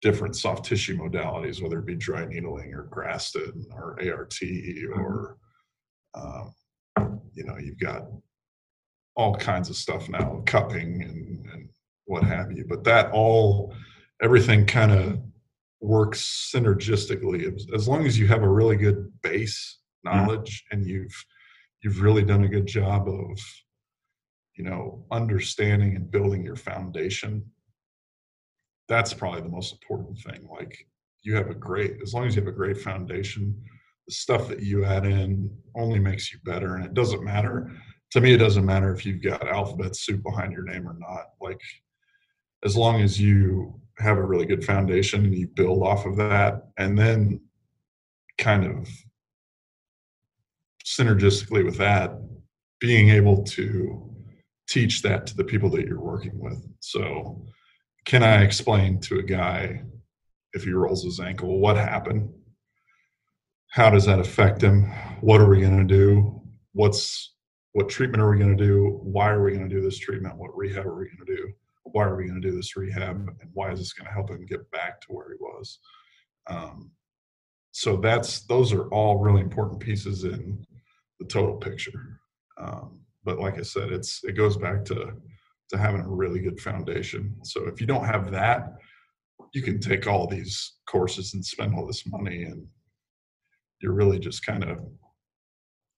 different 0.00 0.34
soft 0.34 0.64
tissue 0.64 0.96
modalities 0.96 1.62
whether 1.62 1.78
it 1.78 1.86
be 1.86 1.94
dry 1.94 2.24
needling 2.24 2.72
or 2.72 2.88
graston 2.90 3.64
or 3.72 3.98
art 4.02 4.30
mm-hmm. 4.30 5.00
or 5.00 5.36
um, 6.14 6.54
you 7.34 7.44
know 7.44 7.56
you've 7.58 7.80
got 7.80 8.02
all 9.14 9.34
kinds 9.36 9.68
of 9.68 9.76
stuff 9.76 10.08
now, 10.08 10.42
cupping 10.46 11.02
and, 11.02 11.46
and 11.52 11.68
what 12.06 12.24
have 12.24 12.52
you. 12.52 12.64
But 12.68 12.84
that 12.84 13.10
all, 13.12 13.74
everything 14.22 14.66
kind 14.66 14.92
of 14.92 15.20
works 15.80 16.52
synergistically 16.54 17.52
as 17.74 17.88
long 17.88 18.06
as 18.06 18.18
you 18.18 18.26
have 18.28 18.42
a 18.42 18.48
really 18.48 18.76
good 18.76 19.12
base 19.22 19.78
knowledge 20.04 20.64
and 20.70 20.86
you've 20.86 21.24
you've 21.82 22.00
really 22.00 22.22
done 22.22 22.44
a 22.44 22.48
good 22.48 22.66
job 22.66 23.08
of 23.08 23.38
you 24.56 24.64
know 24.64 25.04
understanding 25.10 25.96
and 25.96 26.10
building 26.10 26.44
your 26.44 26.56
foundation 26.56 27.44
that's 28.88 29.14
probably 29.14 29.40
the 29.40 29.48
most 29.48 29.72
important 29.72 30.18
thing 30.18 30.46
like 30.50 30.86
you 31.22 31.34
have 31.34 31.50
a 31.50 31.54
great 31.54 31.94
as 32.02 32.12
long 32.14 32.26
as 32.26 32.34
you 32.34 32.42
have 32.42 32.48
a 32.48 32.56
great 32.56 32.78
foundation 32.78 33.54
the 34.06 34.12
stuff 34.12 34.48
that 34.48 34.60
you 34.60 34.84
add 34.84 35.06
in 35.06 35.50
only 35.76 35.98
makes 35.98 36.32
you 36.32 36.38
better 36.44 36.76
and 36.76 36.84
it 36.84 36.94
doesn't 36.94 37.24
matter 37.24 37.70
to 38.12 38.20
me, 38.20 38.34
it 38.34 38.38
doesn't 38.38 38.66
matter 38.66 38.94
if 38.94 39.06
you've 39.06 39.22
got 39.22 39.48
alphabet 39.48 39.96
soup 39.96 40.22
behind 40.22 40.52
your 40.52 40.64
name 40.64 40.86
or 40.86 40.96
not. 40.98 41.30
Like, 41.40 41.60
as 42.62 42.76
long 42.76 43.00
as 43.00 43.18
you 43.18 43.80
have 43.98 44.18
a 44.18 44.22
really 44.22 44.44
good 44.44 44.64
foundation 44.64 45.24
and 45.24 45.34
you 45.34 45.48
build 45.48 45.82
off 45.82 46.04
of 46.04 46.16
that, 46.16 46.62
and 46.76 46.96
then 46.98 47.40
kind 48.36 48.66
of 48.66 48.88
synergistically 50.84 51.64
with 51.64 51.78
that, 51.78 52.20
being 52.80 53.08
able 53.08 53.44
to 53.44 54.11
teach 54.68 55.02
that 55.02 55.26
to 55.26 55.36
the 55.36 55.44
people 55.44 55.70
that 55.70 55.86
you're 55.86 56.00
working 56.00 56.38
with. 56.38 56.64
So, 56.80 57.46
can 58.04 58.22
I 58.22 58.42
explain 58.42 59.00
to 59.02 59.18
a 59.18 59.22
guy 59.22 59.82
if 60.52 60.64
he 60.64 60.72
rolls 60.72 61.04
his 61.04 61.20
ankle 61.20 61.58
what 61.58 61.76
happened? 61.76 62.32
How 63.70 63.90
does 63.90 64.04
that 64.06 64.18
affect 64.18 64.62
him? 64.62 64.90
What 65.20 65.40
are 65.40 65.48
we 65.48 65.60
going 65.60 65.78
to 65.78 65.94
do? 65.94 66.42
What's 66.72 67.34
what 67.72 67.88
treatment 67.88 68.22
are 68.22 68.30
we 68.30 68.38
going 68.38 68.56
to 68.56 68.64
do? 68.64 69.00
Why 69.02 69.30
are 69.30 69.42
we 69.42 69.52
going 69.52 69.68
to 69.68 69.74
do 69.74 69.80
this 69.80 69.98
treatment? 69.98 70.36
What 70.36 70.56
rehab 70.56 70.86
are 70.86 70.94
we 70.94 71.06
going 71.06 71.26
to 71.26 71.36
do? 71.36 71.52
Why 71.84 72.04
are 72.04 72.16
we 72.16 72.26
going 72.26 72.40
to 72.40 72.48
do 72.48 72.54
this 72.54 72.76
rehab? 72.76 73.16
And 73.40 73.50
why 73.54 73.72
is 73.72 73.78
this 73.78 73.92
going 73.92 74.06
to 74.06 74.12
help 74.12 74.30
him 74.30 74.44
get 74.44 74.70
back 74.70 75.00
to 75.02 75.06
where 75.08 75.30
he 75.30 75.36
was? 75.40 75.78
Um, 76.48 76.90
so 77.72 77.96
that's 77.96 78.40
those 78.40 78.72
are 78.72 78.88
all 78.88 79.18
really 79.18 79.40
important 79.40 79.80
pieces 79.80 80.24
in 80.24 80.66
the 81.18 81.26
total 81.26 81.56
picture. 81.56 82.20
Um, 82.58 83.00
but 83.24 83.38
like 83.38 83.58
I 83.58 83.62
said, 83.62 83.90
it's 83.92 84.22
it 84.24 84.32
goes 84.32 84.56
back 84.56 84.84
to 84.86 85.12
to 85.70 85.78
having 85.78 86.02
a 86.02 86.08
really 86.08 86.40
good 86.40 86.60
foundation. 86.60 87.36
So 87.44 87.66
if 87.66 87.80
you 87.80 87.86
don't 87.86 88.04
have 88.04 88.30
that, 88.32 88.74
you 89.54 89.62
can 89.62 89.80
take 89.80 90.06
all 90.06 90.26
these 90.26 90.74
courses 90.86 91.34
and 91.34 91.44
spend 91.44 91.74
all 91.74 91.86
this 91.86 92.06
money 92.06 92.44
and 92.44 92.66
you're 93.80 93.94
really 93.94 94.18
just 94.18 94.44
kind 94.44 94.64
of 94.64 94.78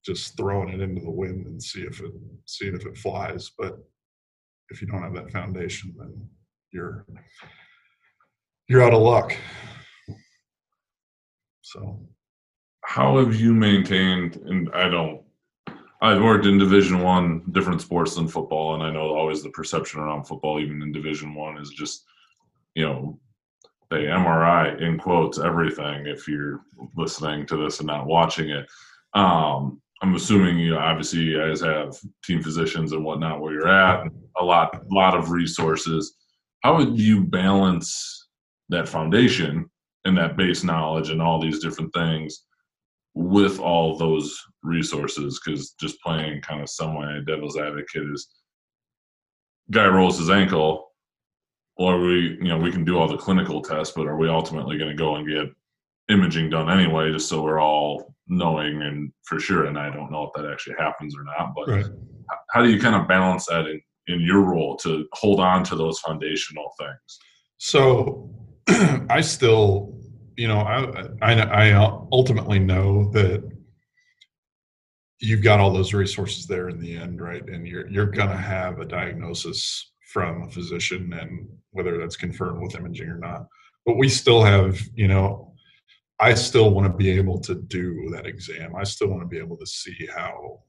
just 0.05 0.37
throwing 0.37 0.69
it 0.69 0.81
into 0.81 1.01
the 1.01 1.11
wind 1.11 1.47
and 1.47 1.63
see 1.63 1.81
if 1.83 2.01
it 2.01 2.13
seeing 2.47 2.75
if 2.75 2.87
it 2.87 2.97
flies. 2.97 3.51
But 3.59 3.79
if 4.71 4.81
you 4.81 4.87
don't 4.87 5.03
have 5.03 5.15
that 5.15 5.33
foundation 5.33 5.95
then 5.99 6.29
you're 6.73 7.07
you're 8.69 8.83
out 8.83 8.95
of 8.95 9.03
luck. 9.03 9.37
So. 11.63 12.07
How 12.87 13.19
have 13.19 13.35
you 13.35 13.55
maintained 13.55 14.37
and 14.37 14.71
i 14.75 14.89
don't 14.89 15.24
i've 16.05 16.23
worked 16.23 16.47
in 16.47 16.59
division 16.59 17.01
one 17.01 17.43
different 17.53 17.81
sports 17.81 18.15
than 18.15 18.29
football 18.29 18.75
and 18.75 18.83
i 18.83 18.91
know 18.91 19.15
always 19.15 19.43
the 19.43 19.51
perception 19.51 20.01
around 20.01 20.25
football 20.25 20.61
even 20.61 20.83
in 20.83 20.93
division 20.93 21.35
one 21.35 21.59
is 21.59 21.71
just 21.71 22.05
you 22.75 22.85
know 22.85 23.19
the 23.91 23.97
mri 23.97 24.81
in 24.81 24.99
quotes 24.99 25.39
everything 25.39 26.07
if 26.07 26.29
you're 26.29 26.61
listening 26.97 27.47
to 27.47 27.57
this 27.57 27.79
and 27.79 27.87
not 27.87 28.07
watching 28.07 28.51
it. 28.51 28.67
Um, 29.15 29.81
i'm 30.03 30.15
assuming 30.15 30.59
you 30.59 30.71
know 30.71 30.79
obviously 30.79 31.21
you 31.21 31.39
guys 31.39 31.61
have 31.61 31.97
team 32.25 32.43
physicians 32.43 32.93
and 32.93 33.05
whatnot 33.05 33.41
where 33.41 33.53
you're 33.53 33.69
at 33.69 34.07
a 34.41 34.45
lot 34.45 34.75
a 34.75 34.95
lot 34.95 35.17
of 35.17 35.31
resources. 35.31 36.17
How 36.63 36.77
would 36.77 36.99
you 36.99 37.23
balance 37.25 38.29
that 38.71 38.89
foundation 38.89 39.71
and 40.05 40.17
that 40.17 40.37
base 40.37 40.65
knowledge 40.65 41.11
and 41.11 41.21
all 41.23 41.41
these 41.41 41.63
different 41.63 41.93
things 41.93 42.45
with 43.15 43.61
all 43.61 43.97
those 43.97 44.41
resources 44.63 45.41
because 45.45 45.71
just 45.81 46.01
playing 46.01 46.41
kind 46.43 46.61
of 46.61 46.69
semi 46.69 47.21
devil's 47.27 47.57
advocate 47.57 48.11
is 48.13 48.29
guy 49.71 49.87
rolls 49.87 50.19
his 50.19 50.31
ankle 50.31 50.91
or 51.77 52.01
we 52.01 52.37
you 52.41 52.49
know 52.49 52.59
we 52.59 52.73
can 52.73 52.85
do 52.85 52.99
all 52.99 53.09
the 53.09 53.17
clinical 53.17 53.63
tests 53.63 53.95
but 53.95 54.07
are 54.07 54.17
we 54.17 54.29
ultimately 54.29 54.77
going 54.77 54.91
to 54.91 54.97
go 54.97 55.17
and 55.17 55.29
get 55.29 55.47
imaging 56.09 56.51
done 56.51 56.69
anyway 56.69 57.13
just 57.13 57.29
so 57.29 57.43
we're 57.43 57.61
all 57.61 58.15
knowing 58.27 58.83
and 58.83 59.13
for 59.23 59.39
sure 59.39 59.67
and 59.67 59.79
i 59.79 59.89
don't 59.91 60.11
know 60.11 60.25
if 60.25 60.31
that 60.35 60.51
actually 60.51 60.75
happens 60.79 61.15
or 61.17 61.25
not 61.25 61.55
but 61.55 61.69
right. 61.69 61.87
how 62.51 62.63
do 62.63 62.71
you 62.71 62.81
kind 62.81 62.97
of 62.97 63.07
balance 63.07 63.47
that 63.47 63.67
in, 63.67 63.81
in 64.09 64.21
your 64.21 64.41
role 64.41 64.77
to 64.77 65.07
hold 65.13 65.41
on 65.41 65.63
to 65.63 65.77
those 65.77 66.01
foundational 66.01 66.73
things 66.79 67.19
so 67.59 68.29
i 69.09 69.21
still 69.21 69.95
you 70.37 70.49
know, 70.49 70.61
I, 70.61 71.09
I, 71.23 71.41
I 71.41 71.73
uh, 71.73 72.01
ultimately 72.13 72.59
know 72.59 73.11
that 73.13 73.49
you've 75.21 75.43
got 75.43 75.61
all 75.61 75.73
those 75.73 75.95
resources 75.95 76.47
there 76.47 76.69
in 76.69 76.81
the 76.81 76.97
end, 76.97 77.21
right? 77.21 77.47
And 77.49 77.67
you're 77.67 77.89
you're 77.89 78.07
gonna 78.07 78.37
have 78.37 78.81
a 78.81 78.85
diagnosis 78.85 79.93
from 80.13 80.43
a 80.43 80.51
physician, 80.51 81.13
and 81.13 81.49
whether 81.71 81.99
that's 81.99 82.17
confirmed 82.17 82.63
with 82.63 82.77
imaging 82.77 83.09
or 83.09 83.19
not. 83.19 83.47
But 83.87 83.97
we 83.97 84.09
still 84.09 84.43
have, 84.43 84.81
you 84.95 85.09
know, 85.09 85.55
I 86.21 86.35
still 86.35 86.71
want 86.71 86.91
to 86.91 86.97
be 86.97 87.11
able 87.11 87.41
to 87.41 87.55
do 87.55 88.09
that 88.13 88.27
exam. 88.27 88.77
I 88.77 88.85
still 88.85 89.09
want 89.09 89.23
to 89.23 89.29
be 89.29 89.39
able 89.39 89.57
to 89.57 89.67
see 89.67 90.09
how, 90.15 90.61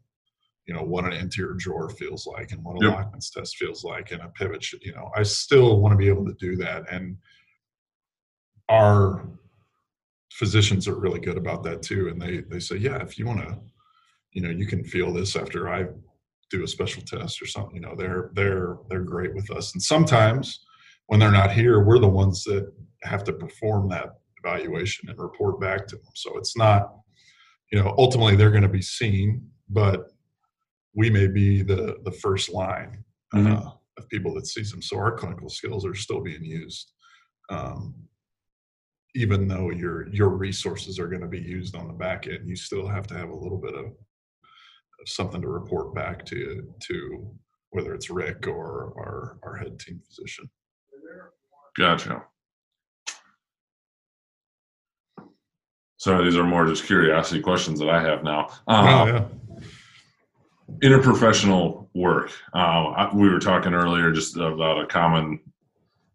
you 0.66 0.74
know, 0.74 0.82
what 0.82 1.06
an 1.06 1.14
anterior 1.14 1.54
drawer 1.54 1.90
feels 1.90 2.26
like 2.26 2.52
and 2.52 2.64
what 2.64 2.82
a 2.82 2.86
yep. 2.86 2.98
Lachman's 2.98 3.30
test 3.30 3.56
feels 3.58 3.84
like 3.84 4.12
and 4.12 4.22
a 4.22 4.30
pivot 4.30 4.64
shift, 4.64 4.84
you 4.84 4.94
know, 4.94 5.12
I 5.16 5.24
still 5.24 5.80
want 5.80 5.94
to 5.94 5.98
be 5.98 6.08
able 6.08 6.26
to 6.26 6.34
do 6.34 6.56
that. 6.58 6.92
And 6.92 7.18
our 8.70 9.30
physicians 10.32 10.88
are 10.88 11.00
really 11.00 11.20
good 11.20 11.38
about 11.38 11.64
that 11.64 11.82
too 11.82 12.10
and 12.10 12.22
they 12.22 12.40
they 12.50 12.60
say 12.60 12.76
yeah 12.76 12.98
if 12.98 13.18
you 13.18 13.26
want 13.26 13.40
to 13.40 13.58
you 14.34 14.42
know 14.42 14.50
you 14.50 14.66
can 14.66 14.84
feel 14.84 15.14
this 15.14 15.36
after 15.36 15.70
i 15.70 15.86
do 16.50 16.64
a 16.64 16.68
special 16.68 17.02
test 17.02 17.42
or 17.42 17.46
something 17.46 17.76
you 17.76 17.82
know 17.82 17.96
they're 17.96 18.30
they're 18.34 18.78
they're 18.90 19.02
great 19.02 19.34
with 19.34 19.50
us. 19.52 19.74
And 19.74 19.82
sometimes 19.82 20.66
when 21.08 21.20
they're 21.20 21.32
not 21.32 21.52
here 21.52 21.84
we're 21.84 22.00
the 22.00 22.08
ones 22.08 22.44
that 22.44 22.72
have 23.04 23.24
to 23.26 23.34
perform 23.34 23.90
that 23.90 24.16
evaluation 24.44 25.10
and 25.10 25.18
report 25.20 25.60
back 25.60 25.88
to 25.88 25.96
them. 25.96 26.12
So 26.14 26.38
it's 26.38 26.58
not 26.58 26.96
you 27.72 27.82
know 27.82 27.94
ultimately 27.98 28.36
they're 28.36 28.52
going 28.52 28.64
to 28.64 28.70
be 28.70 28.82
seen 28.82 29.50
but 29.70 30.12
we 30.94 31.10
may 31.10 31.28
be 31.28 31.62
the 31.62 31.98
the 32.04 32.12
first 32.12 32.50
line 32.50 33.04
mm-hmm. 33.34 33.54
uh, 33.54 33.72
of 33.98 34.10
people 34.10 34.34
that 34.36 34.48
sees 34.48 34.72
them. 34.72 34.82
So 34.82 34.98
our 34.98 35.18
clinical 35.18 35.50
skills 35.50 35.86
are 35.86 35.96
still 35.96 36.22
being 36.22 36.44
used 36.44 36.92
um, 37.50 37.96
even 39.16 39.48
though 39.48 39.72
your 39.72 40.08
your 40.10 40.30
resources 40.30 41.00
are 41.00 41.08
going 41.08 41.22
to 41.22 41.28
be 41.28 41.40
used 41.40 41.76
on 41.76 41.88
the 41.88 41.94
back 41.94 42.28
end, 42.28 42.48
you 42.48 42.56
still 42.56 42.88
have 42.88 43.08
to 43.08 43.18
have 43.18 43.30
a 43.30 43.36
little 43.36 43.58
bit 43.58 43.74
of, 43.74 43.86
of 43.86 45.08
something 45.08 45.42
to 45.42 45.48
report 45.48 45.96
back 45.96 46.26
to 46.26 46.74
to 46.82 47.36
whether 47.72 47.96
it's 47.96 48.10
Rick 48.10 48.48
or 48.48 48.94
our 48.98 49.40
our 49.44 49.56
head 49.56 49.80
team 49.80 50.00
physician. 50.06 50.50
Gotcha. 51.78 52.24
Sorry, 55.98 56.24
these 56.24 56.38
are 56.38 56.44
more 56.44 56.68
just 56.68 56.86
curiosity 56.86 57.42
questions 57.42 57.80
that 57.80 57.90
I 57.90 58.02
have 58.02 58.24
now. 58.24 58.50
Um, 58.68 58.86
oh, 58.88 59.06
yeah. 59.08 59.26
Interprofessional 60.84 61.88
work. 61.96 62.32
Uh, 62.54 63.10
we 63.14 63.30
were 63.30 63.40
talking 63.40 63.74
earlier 63.74 64.12
just 64.12 64.36
about 64.36 64.82
a 64.82 64.86
common 64.86 65.40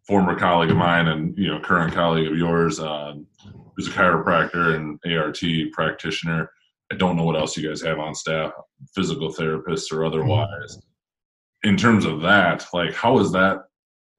former 0.07 0.37
colleague 0.37 0.71
of 0.71 0.77
mine 0.77 1.07
and 1.07 1.37
you 1.37 1.47
know 1.47 1.59
current 1.59 1.93
colleague 1.93 2.27
of 2.27 2.37
yours 2.37 2.79
uh, 2.79 3.13
who's 3.75 3.87
a 3.87 3.91
chiropractor 3.91 4.75
and 4.75 4.99
ART 5.17 5.41
practitioner. 5.73 6.51
I 6.91 6.95
don't 6.95 7.15
know 7.15 7.23
what 7.23 7.37
else 7.37 7.55
you 7.55 7.67
guys 7.67 7.81
have 7.83 7.99
on 7.99 8.13
staff, 8.13 8.51
physical 8.93 9.33
therapists 9.33 9.91
or 9.93 10.05
otherwise. 10.05 10.77
In 11.63 11.77
terms 11.77 12.05
of 12.05 12.21
that, 12.21 12.65
like 12.73 12.93
how 12.93 13.17
has 13.19 13.31
that 13.31 13.63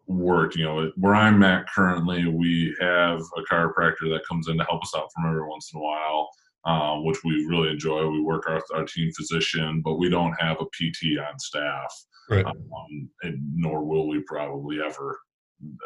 worked? 0.07 0.57
You 0.57 0.65
know, 0.65 0.93
where 0.97 1.15
I'm 1.15 1.43
at 1.43 1.69
currently, 1.69 2.27
we 2.27 2.75
have 2.81 3.21
a 3.21 3.43
chiropractor 3.53 4.09
that 4.11 4.23
comes 4.29 4.49
in 4.49 4.57
to 4.59 4.65
help 4.65 4.83
us 4.83 4.95
out 4.97 5.11
from 5.15 5.29
every 5.29 5.47
once 5.47 5.71
in 5.73 5.81
a 5.81 5.83
while. 5.83 6.29
Uh, 6.65 7.01
which 7.01 7.19
we 7.25 7.45
really 7.47 7.71
enjoy. 7.71 8.07
We 8.07 8.21
work 8.21 8.49
our, 8.49 8.63
our 8.73 8.85
team 8.85 9.11
physician, 9.17 9.83
but 9.85 9.97
we 9.97 10.09
don't 10.09 10.33
have 10.35 10.59
a 10.61 10.67
PT 10.67 11.19
on 11.19 11.37
staff, 11.41 11.93
right. 12.31 12.47
um, 12.47 13.11
and 13.23 13.41
nor 13.57 13.83
will 13.85 14.07
we 14.07 14.21
probably 14.21 14.79
ever 14.81 15.19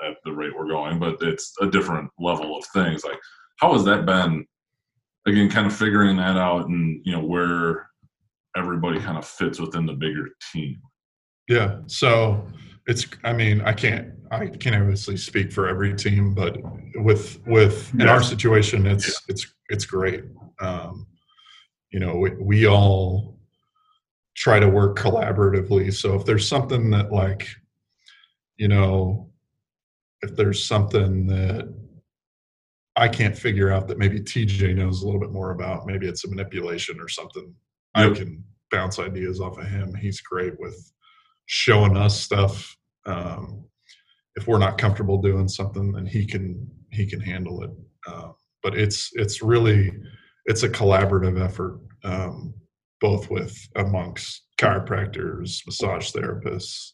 at 0.06 0.16
the 0.24 0.32
rate 0.32 0.52
we're 0.56 0.68
going, 0.68 0.98
but 0.98 1.16
it's 1.20 1.54
a 1.60 1.66
different 1.66 2.10
level 2.18 2.56
of 2.56 2.64
things. 2.66 3.04
Like, 3.04 3.18
how 3.58 3.72
has 3.72 3.84
that 3.84 4.06
been? 4.06 4.46
Again, 5.26 5.50
kind 5.50 5.66
of 5.66 5.74
figuring 5.74 6.16
that 6.18 6.36
out, 6.36 6.68
and 6.68 7.00
you 7.04 7.12
know 7.12 7.24
where 7.24 7.88
everybody 8.56 9.00
kind 9.00 9.18
of 9.18 9.26
fits 9.26 9.60
within 9.60 9.86
the 9.86 9.92
bigger 9.92 10.28
team. 10.52 10.80
Yeah. 11.48 11.78
So 11.86 12.46
it's. 12.86 13.06
I 13.24 13.32
mean, 13.32 13.60
I 13.62 13.72
can't. 13.72 14.12
I 14.30 14.46
can't 14.46 14.76
obviously 14.76 15.16
speak 15.16 15.52
for 15.52 15.68
every 15.68 15.94
team, 15.94 16.34
but 16.34 16.58
with 16.96 17.40
with 17.46 17.92
in 17.94 18.08
our 18.08 18.22
situation, 18.22 18.86
it's 18.86 19.08
yeah. 19.08 19.32
it's 19.32 19.54
it's 19.68 19.84
great. 19.84 20.24
Um, 20.60 21.06
you 21.90 22.00
know, 22.00 22.16
we, 22.16 22.30
we 22.36 22.66
all 22.66 23.36
try 24.36 24.60
to 24.60 24.68
work 24.68 24.98
collaboratively. 24.98 25.92
So 25.94 26.14
if 26.14 26.24
there's 26.24 26.46
something 26.46 26.90
that 26.90 27.10
like, 27.10 27.48
you 28.56 28.68
know, 28.68 29.30
if 30.22 30.37
there's 30.37 30.64
something 30.64 31.26
that 31.26 31.72
I 32.96 33.09
can't 33.09 33.37
figure 33.37 33.70
out 33.70 33.88
that 33.88 33.98
maybe 33.98 34.20
TJ 34.20 34.74
knows 34.74 35.02
a 35.02 35.07
little 35.07 35.20
bit 35.20 35.33
more 35.33 35.50
about, 35.50 35.87
maybe 35.87 36.07
it's 36.07 36.24
a 36.24 36.31
manipulation 36.31 36.98
or 37.00 37.09
something, 37.09 37.55
yep. 37.96 38.12
I 38.12 38.14
can 38.14 38.44
bounce 38.70 38.98
ideas 38.98 39.40
off 39.40 39.59
of 39.59 39.66
him. 39.66 39.94
He's 39.94 40.20
great 40.20 40.59
with 40.59 40.92
showing 41.46 41.96
us 41.96 42.18
stuff. 42.18 42.76
Um, 43.05 43.64
if 44.37 44.46
we're 44.46 44.59
not 44.59 44.79
comfortable 44.79 45.20
doing 45.20 45.48
something, 45.48 45.92
then 45.92 46.07
he 46.07 46.26
can 46.26 46.70
he 46.90 47.07
can 47.07 47.20
handle 47.20 47.62
it. 47.62 47.70
Uh, 48.07 48.33
but 48.62 48.76
it's 48.76 49.11
it's 49.14 49.42
really 49.42 49.92
it's 50.46 50.62
a 50.62 50.68
collaborative 50.68 51.42
effort, 51.42 51.81
um, 52.05 52.55
both 53.00 53.31
with 53.31 53.57
amongst 53.76 54.42
chiropractors, 54.59 55.61
massage 55.66 56.12
therapists, 56.12 56.92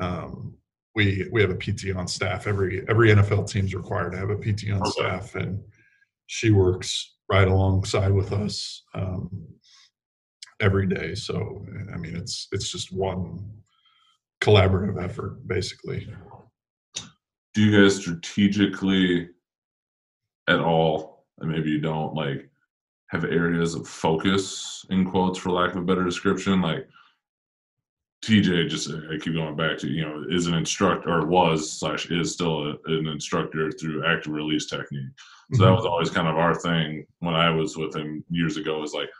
um, 0.00 0.54
we 0.94 1.28
we 1.32 1.40
have 1.40 1.50
a 1.50 1.56
PT 1.56 1.94
on 1.96 2.06
staff. 2.06 2.46
Every 2.46 2.84
every 2.88 3.10
NFL 3.10 3.50
team's 3.50 3.74
required 3.74 4.12
to 4.12 4.18
have 4.18 4.30
a 4.30 4.36
PT 4.36 4.70
on 4.72 4.82
okay. 4.82 4.90
staff, 4.90 5.34
and 5.34 5.62
she 6.26 6.50
works 6.50 7.16
right 7.30 7.48
alongside 7.48 8.12
with 8.12 8.32
us 8.32 8.82
um, 8.94 9.30
every 10.60 10.86
day. 10.86 11.14
So 11.14 11.64
I 11.92 11.96
mean, 11.96 12.16
it's 12.16 12.48
it's 12.52 12.70
just 12.70 12.92
one 12.92 13.62
collaborative 14.42 15.02
effort, 15.02 15.46
basically. 15.46 16.06
Do 17.54 17.62
you 17.62 17.82
guys 17.82 17.96
strategically 17.96 19.28
at 20.48 20.58
all, 20.58 21.26
and 21.38 21.50
maybe 21.50 21.70
you 21.70 21.80
don't, 21.80 22.14
like 22.14 22.48
have 23.08 23.24
areas 23.24 23.74
of 23.74 23.86
focus 23.86 24.86
in 24.88 25.04
quotes 25.04 25.38
for 25.38 25.50
lack 25.50 25.72
of 25.72 25.82
a 25.82 25.84
better 25.84 26.02
description, 26.02 26.62
like 26.62 26.88
TJ 28.24 28.68
just 28.68 28.88
I 28.90 29.18
keep 29.18 29.34
going 29.34 29.56
back 29.56 29.78
to 29.78 29.88
you 29.88 30.02
know 30.02 30.24
is 30.30 30.46
an 30.46 30.54
instructor 30.54 31.10
or 31.10 31.26
was 31.26 31.72
slash 31.72 32.10
is 32.10 32.32
still 32.32 32.70
a, 32.70 32.76
an 32.86 33.08
instructor 33.08 33.70
through 33.72 34.06
active 34.06 34.32
release 34.32 34.66
technique. 34.66 35.10
So 35.52 35.58
mm-hmm. 35.58 35.64
that 35.64 35.72
was 35.72 35.84
always 35.84 36.10
kind 36.10 36.28
of 36.28 36.36
our 36.36 36.54
thing 36.54 37.04
when 37.18 37.34
I 37.34 37.50
was 37.50 37.76
with 37.76 37.96
him 37.96 38.24
years 38.30 38.56
ago. 38.56 38.78
Was 38.78 38.94
like 38.94 39.10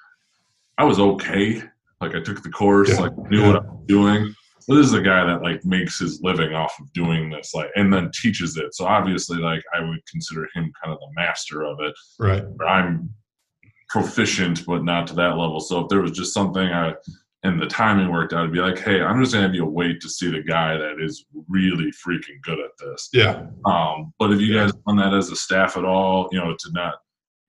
I 0.79 0.85
was 0.85 0.99
okay, 0.99 1.63
like 2.01 2.15
I 2.15 2.21
took 2.21 2.43
the 2.43 2.51
course, 2.51 2.91
yeah. 2.91 3.01
like 3.01 3.19
knew 3.31 3.41
yeah. 3.41 3.47
what 3.47 3.57
I 3.57 3.69
was 3.69 3.87
doing, 3.87 4.35
so 4.63 4.77
this 4.77 4.87
is 4.87 4.93
a 4.93 5.03
guy 5.03 5.25
that 5.25 5.43
like 5.43 5.65
makes 5.65 5.99
his 5.99 6.23
living 6.23 6.55
off 6.55 6.73
of 6.81 6.93
doing 6.93 7.31
this, 7.31 7.53
like, 7.53 7.71
and 7.75 7.93
then 7.93 8.13
teaches 8.15 8.57
it. 8.57 8.75
So 8.75 8.87
obviously, 8.87 9.39
like, 9.39 9.63
I 9.75 9.81
would 9.81 9.99
consider 10.07 10.45
him 10.55 10.73
kind 10.83 10.95
of 10.95 11.01
the 11.01 11.09
master 11.17 11.65
of 11.65 11.81
it. 11.81 11.95
Right. 12.21 12.45
I'm 12.67 13.13
proficient, 13.89 14.65
but 14.65 14.85
not 14.85 15.09
to 15.09 15.15
that 15.15 15.37
level. 15.37 15.59
So 15.59 15.81
if 15.81 15.89
there 15.89 16.01
was 16.01 16.13
just 16.13 16.33
something 16.33 16.63
I 16.63 16.95
and 17.45 17.61
the 17.61 17.67
timing 17.67 18.11
worked 18.13 18.33
out, 18.33 18.45
I'd 18.45 18.53
be 18.53 18.61
like, 18.61 18.79
hey, 18.79 19.03
I'm 19.03 19.21
just 19.21 19.33
gonna 19.33 19.47
have 19.47 19.55
you 19.55 19.65
wait 19.65 20.01
to 20.03 20.09
see 20.09 20.31
the 20.31 20.43
guy 20.43 20.77
that 20.77 21.01
is 21.01 21.25
really 21.49 21.91
freaking 21.91 22.41
good 22.43 22.61
at 22.61 22.71
this. 22.79 23.09
Yeah. 23.13 23.47
Um, 23.65 24.13
but 24.19 24.31
if 24.33 24.41
you 24.41 24.55
guys 24.55 24.73
done 24.87 24.97
that 24.97 25.13
as 25.15 25.31
a 25.31 25.37
staff 25.37 25.77
at 25.77 25.85
all, 25.85 26.29
you 26.33 26.39
know, 26.39 26.55
to 26.59 26.73
not 26.73 26.95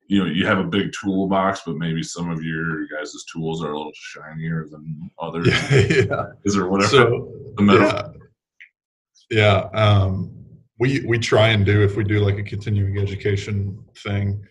you 0.08 0.20
know, 0.20 0.26
you 0.30 0.46
have 0.46 0.60
a 0.60 0.64
big 0.66 0.92
toolbox, 1.00 1.62
but 1.66 1.78
maybe 1.78 2.04
some 2.04 2.30
of 2.30 2.44
your 2.44 2.86
guys' 2.88 3.24
tools 3.32 3.64
are 3.64 3.72
a 3.72 3.78
little 3.78 3.94
shinier 3.96 4.68
than 4.70 5.10
others. 5.20 5.48
Yeah. 5.48 5.76
yeah. 6.10 6.26
Is 6.44 6.56
there 6.56 6.68
whatever 6.68 6.90
So, 6.90 7.32
the 7.56 7.64
middle? 7.64 7.88
yeah. 7.88 8.08
Yeah. 9.30 9.58
Um, 9.74 10.32
we 10.80 11.06
we 11.08 11.18
try 11.20 11.50
and 11.50 11.66
do 11.66 11.82
if 11.84 11.96
we 11.96 12.04
do 12.04 12.20
like 12.20 12.38
a 12.38 12.44
continuing 12.44 12.98
education 13.00 13.80
thing, 14.00 14.44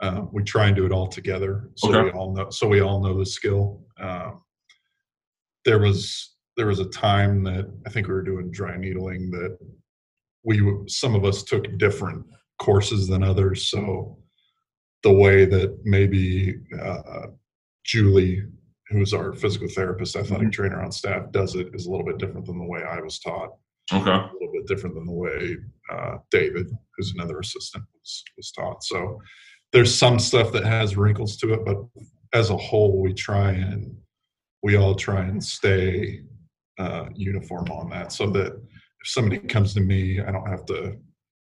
uh, 0.00 0.22
we 0.32 0.42
try 0.42 0.66
and 0.66 0.76
do 0.76 0.84
it 0.84 0.92
all 0.92 1.06
together 1.08 1.70
so 1.76 1.88
Okay. 1.88 2.02
we 2.04 2.10
all 2.10 2.34
know 2.34 2.50
so 2.50 2.68
we 2.68 2.80
all 2.80 3.00
know 3.00 3.16
the 3.18 3.24
skill. 3.26 3.82
Um, 3.98 4.42
there 5.64 5.78
was 5.78 6.34
there 6.56 6.66
was 6.66 6.80
a 6.80 6.86
time 6.86 7.42
that 7.44 7.70
I 7.86 7.90
think 7.90 8.06
we 8.06 8.14
were 8.14 8.22
doing 8.22 8.50
dry 8.50 8.76
needling 8.76 9.30
that 9.30 9.56
we 10.44 10.62
some 10.88 11.14
of 11.14 11.24
us 11.24 11.42
took 11.42 11.78
different 11.78 12.24
courses 12.60 13.08
than 13.08 13.22
others. 13.22 13.68
So 13.70 14.18
the 15.02 15.12
way 15.12 15.44
that 15.46 15.78
maybe 15.84 16.56
uh, 16.80 17.28
Julie, 17.84 18.42
who's 18.88 19.14
our 19.14 19.32
physical 19.32 19.68
therapist, 19.68 20.16
athletic 20.16 20.52
trainer 20.52 20.82
on 20.82 20.92
staff, 20.92 21.30
does 21.32 21.54
it 21.54 21.68
is 21.74 21.86
a 21.86 21.90
little 21.90 22.04
bit 22.06 22.18
different 22.18 22.46
than 22.46 22.58
the 22.58 22.66
way 22.66 22.82
I 22.82 23.00
was 23.00 23.18
taught 23.20 23.50
Okay. 23.92 24.10
a 24.10 24.30
little 24.34 24.52
bit 24.52 24.66
different 24.68 24.94
than 24.94 25.06
the 25.06 25.12
way 25.12 25.56
uh, 25.92 26.18
David, 26.30 26.66
who's 26.96 27.12
another 27.16 27.40
assistant, 27.40 27.84
was, 27.94 28.22
was 28.36 28.52
taught. 28.52 28.84
So 28.84 29.18
there's 29.72 29.96
some 29.96 30.18
stuff 30.18 30.52
that 30.52 30.64
has 30.64 30.96
wrinkles 30.96 31.36
to 31.38 31.54
it, 31.54 31.64
but 31.64 31.78
as 32.32 32.50
a 32.50 32.56
whole, 32.56 33.00
we 33.02 33.12
try 33.14 33.50
and 33.52 33.96
we 34.62 34.76
all 34.76 34.94
try 34.94 35.22
and 35.24 35.42
stay 35.42 36.22
uh, 36.78 37.06
uniform 37.14 37.66
on 37.70 37.90
that, 37.90 38.12
so 38.12 38.28
that 38.30 38.52
if 38.52 39.08
somebody 39.08 39.38
comes 39.38 39.74
to 39.74 39.80
me, 39.80 40.20
I 40.20 40.30
don't 40.30 40.48
have 40.48 40.66
to 40.66 40.96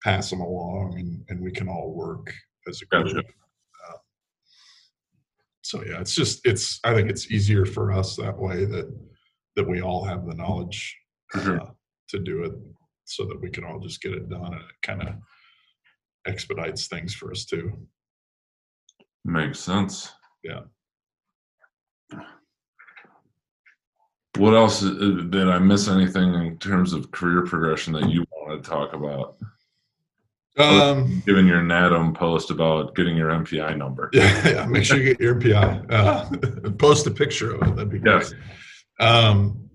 pass 0.03 0.29
them 0.29 0.41
along, 0.41 0.97
and, 0.97 1.23
and 1.29 1.41
we 1.41 1.51
can 1.51 1.67
all 1.67 1.93
work 1.93 2.33
as 2.67 2.81
a 2.81 2.85
group. 2.85 3.05
Gotcha. 3.05 3.19
Uh, 3.19 3.97
so 5.61 5.83
yeah, 5.85 5.99
it's 5.99 6.15
just 6.15 6.45
it's 6.45 6.79
I 6.83 6.93
think 6.93 7.09
it's 7.09 7.31
easier 7.31 7.65
for 7.65 7.91
us 7.91 8.15
that 8.15 8.37
way 8.37 8.65
that 8.65 8.91
that 9.55 9.67
we 9.67 9.81
all 9.81 10.03
have 10.03 10.25
the 10.25 10.35
knowledge 10.35 10.97
sure. 11.33 11.61
uh, 11.61 11.69
to 12.09 12.19
do 12.19 12.43
it 12.43 12.53
so 13.05 13.25
that 13.25 13.41
we 13.41 13.49
can 13.49 13.63
all 13.63 13.79
just 13.79 14.01
get 14.01 14.13
it 14.13 14.29
done 14.29 14.45
and 14.45 14.55
it 14.55 14.81
kind 14.83 15.01
of 15.01 15.15
expedites 16.27 16.87
things 16.87 17.13
for 17.13 17.31
us 17.31 17.45
too. 17.45 17.71
Makes 19.25 19.59
sense. 19.59 20.11
Yeah. 20.43 20.61
What 24.37 24.53
else 24.53 24.81
did 24.81 25.49
I 25.49 25.59
miss? 25.59 25.87
Anything 25.87 26.33
in 26.33 26.57
terms 26.59 26.93
of 26.93 27.11
career 27.11 27.43
progression 27.45 27.93
that 27.93 28.09
you 28.09 28.25
want 28.31 28.63
to 28.63 28.69
talk 28.69 28.93
about? 28.93 29.37
Um, 30.57 31.23
Given 31.25 31.47
your 31.47 31.61
NATM 31.61 32.15
post 32.15 32.51
about 32.51 32.93
getting 32.95 33.15
your 33.15 33.29
NPI 33.29 33.77
number. 33.77 34.09
yeah, 34.13 34.47
yeah, 34.47 34.65
make 34.65 34.83
sure 34.83 34.97
you 34.97 35.15
get 35.15 35.19
your 35.19 35.35
NPI. 35.35 35.91
Uh, 35.91 36.69
post 36.77 37.07
a 37.07 37.11
picture 37.11 37.55
of 37.55 37.61
it. 37.63 37.75
That'd 37.75 37.89
be 37.89 37.99
great. 37.99 38.21
Yes. 38.21 38.33
Um, 38.99 39.69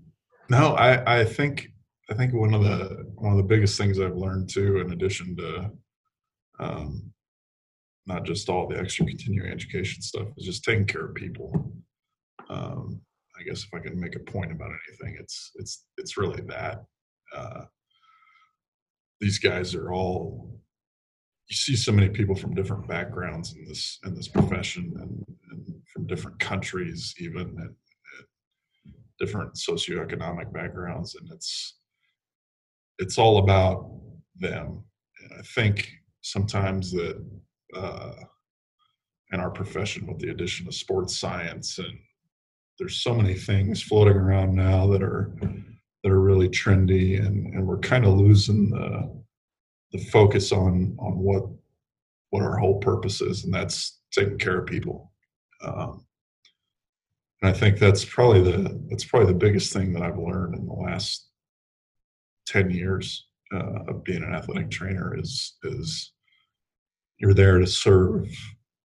no, 0.49 0.75
I, 0.75 1.21
I 1.21 1.25
think 1.25 1.71
I 2.09 2.13
think 2.13 2.33
one 2.33 2.53
of 2.53 2.63
the 2.63 3.11
one 3.15 3.31
of 3.31 3.37
the 3.37 3.43
biggest 3.43 3.77
things 3.77 3.99
I've 3.99 4.15
learned 4.15 4.49
too, 4.49 4.79
in 4.79 4.91
addition 4.91 5.35
to 5.37 5.71
um, 6.59 7.11
not 8.05 8.23
just 8.23 8.47
all 8.47 8.67
the 8.67 8.77
extra 8.77 9.05
continuing 9.05 9.51
education 9.51 10.01
stuff, 10.01 10.27
is 10.37 10.45
just 10.45 10.63
taking 10.63 10.85
care 10.85 11.05
of 11.05 11.15
people. 11.15 11.71
Um, 12.47 13.01
I 13.39 13.43
guess 13.43 13.63
if 13.63 13.73
I 13.73 13.79
can 13.79 13.99
make 13.99 14.15
a 14.15 14.19
point 14.19 14.51
about 14.51 14.71
anything, 14.87 15.17
it's 15.19 15.51
it's 15.55 15.85
it's 15.97 16.17
really 16.17 16.41
that. 16.47 16.83
Uh, 17.35 17.65
these 19.19 19.39
guys 19.39 19.73
are 19.75 19.91
all 19.91 20.59
you 21.49 21.55
see 21.55 21.75
so 21.75 21.91
many 21.91 22.09
people 22.09 22.35
from 22.35 22.55
different 22.55 22.87
backgrounds 22.87 23.53
in 23.53 23.65
this 23.65 23.99
in 24.05 24.15
this 24.15 24.27
profession 24.27 24.93
and, 24.99 25.25
and 25.51 25.81
from 25.93 26.07
different 26.07 26.39
countries 26.39 27.13
even 27.19 27.41
and, 27.41 27.59
and 27.59 28.93
different 29.19 29.53
socioeconomic 29.53 30.51
backgrounds 30.51 31.15
and 31.15 31.29
it's 31.31 31.77
it's 32.99 33.17
all 33.17 33.37
about 33.37 33.91
them 34.39 34.83
and 35.21 35.39
i 35.39 35.41
think 35.53 35.89
sometimes 36.21 36.91
that 36.91 37.23
uh, 37.75 38.13
in 39.31 39.39
our 39.39 39.51
profession 39.51 40.07
with 40.07 40.19
the 40.19 40.29
addition 40.29 40.67
of 40.67 40.73
sports 40.73 41.19
science 41.19 41.77
and 41.77 41.97
there's 42.79 43.01
so 43.01 43.13
many 43.13 43.33
things 43.33 43.81
floating 43.81 44.17
around 44.17 44.55
now 44.55 44.87
that 44.87 45.01
are 45.01 45.33
that 46.03 46.11
are 46.11 46.21
really 46.21 46.49
trendy 46.49 47.25
and 47.25 47.53
and 47.53 47.65
we're 47.65 47.79
kind 47.79 48.05
of 48.05 48.13
losing 48.13 48.69
the 48.69 49.23
the 49.91 49.99
focus 50.05 50.51
on 50.51 50.95
on 50.99 51.17
what 51.17 51.43
what 52.29 52.43
our 52.43 52.57
whole 52.57 52.79
purpose 52.79 53.21
is 53.21 53.45
and 53.45 53.53
that's 53.53 53.99
taking 54.11 54.37
care 54.37 54.59
of 54.59 54.65
people. 54.65 55.11
Um, 55.61 56.05
and 57.41 57.49
i 57.49 57.53
think 57.53 57.79
that's 57.79 58.05
probably 58.05 58.41
the 58.41 58.81
that's 58.89 59.05
probably 59.05 59.31
the 59.31 59.39
biggest 59.39 59.73
thing 59.73 59.93
that 59.93 60.01
i've 60.03 60.17
learned 60.17 60.55
in 60.55 60.65
the 60.65 60.73
last 60.73 61.29
10 62.47 62.69
years 62.69 63.27
uh, 63.53 63.83
of 63.87 64.03
being 64.03 64.23
an 64.23 64.33
athletic 64.33 64.69
trainer 64.69 65.17
is 65.17 65.55
is 65.63 66.13
you're 67.17 67.33
there 67.33 67.59
to 67.59 67.67
serve 67.67 68.27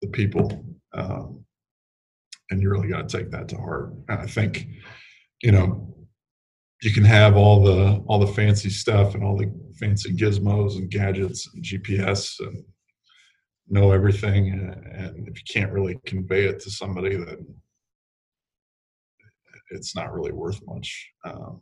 the 0.03 0.09
people. 0.09 0.65
Um, 0.93 1.45
and 2.50 2.61
you 2.61 2.70
really 2.70 2.88
got 2.88 3.09
to 3.09 3.18
take 3.18 3.30
that 3.30 3.48
to 3.48 3.56
heart 3.56 3.92
and 4.09 4.18
i 4.20 4.26
think 4.26 4.66
you 5.42 5.52
know 5.52 5.94
you 6.82 6.92
can 6.92 7.04
have 7.04 7.37
all 7.37 7.62
the 7.62 8.02
all 8.06 8.18
the 8.18 8.26
fancy 8.26 8.70
stuff 8.70 9.14
and 9.14 9.24
all 9.24 9.37
the 9.37 9.50
fancy 9.80 10.12
gizmos 10.14 10.76
and 10.76 10.90
gadgets 10.90 11.48
and 11.54 11.64
gps 11.64 12.38
and 12.40 12.64
know 13.68 13.90
everything 13.90 14.48
and, 14.50 15.28
if 15.28 15.37
you 15.38 15.44
can't 15.52 15.72
really 15.72 15.98
convey 16.06 16.44
it 16.44 16.61
to 16.61 16.70
somebody 16.70 17.16
then 17.16 17.44
it's 19.70 19.96
not 19.96 20.12
really 20.12 20.32
worth 20.32 20.61
much 20.66 21.11
um, 21.24 21.61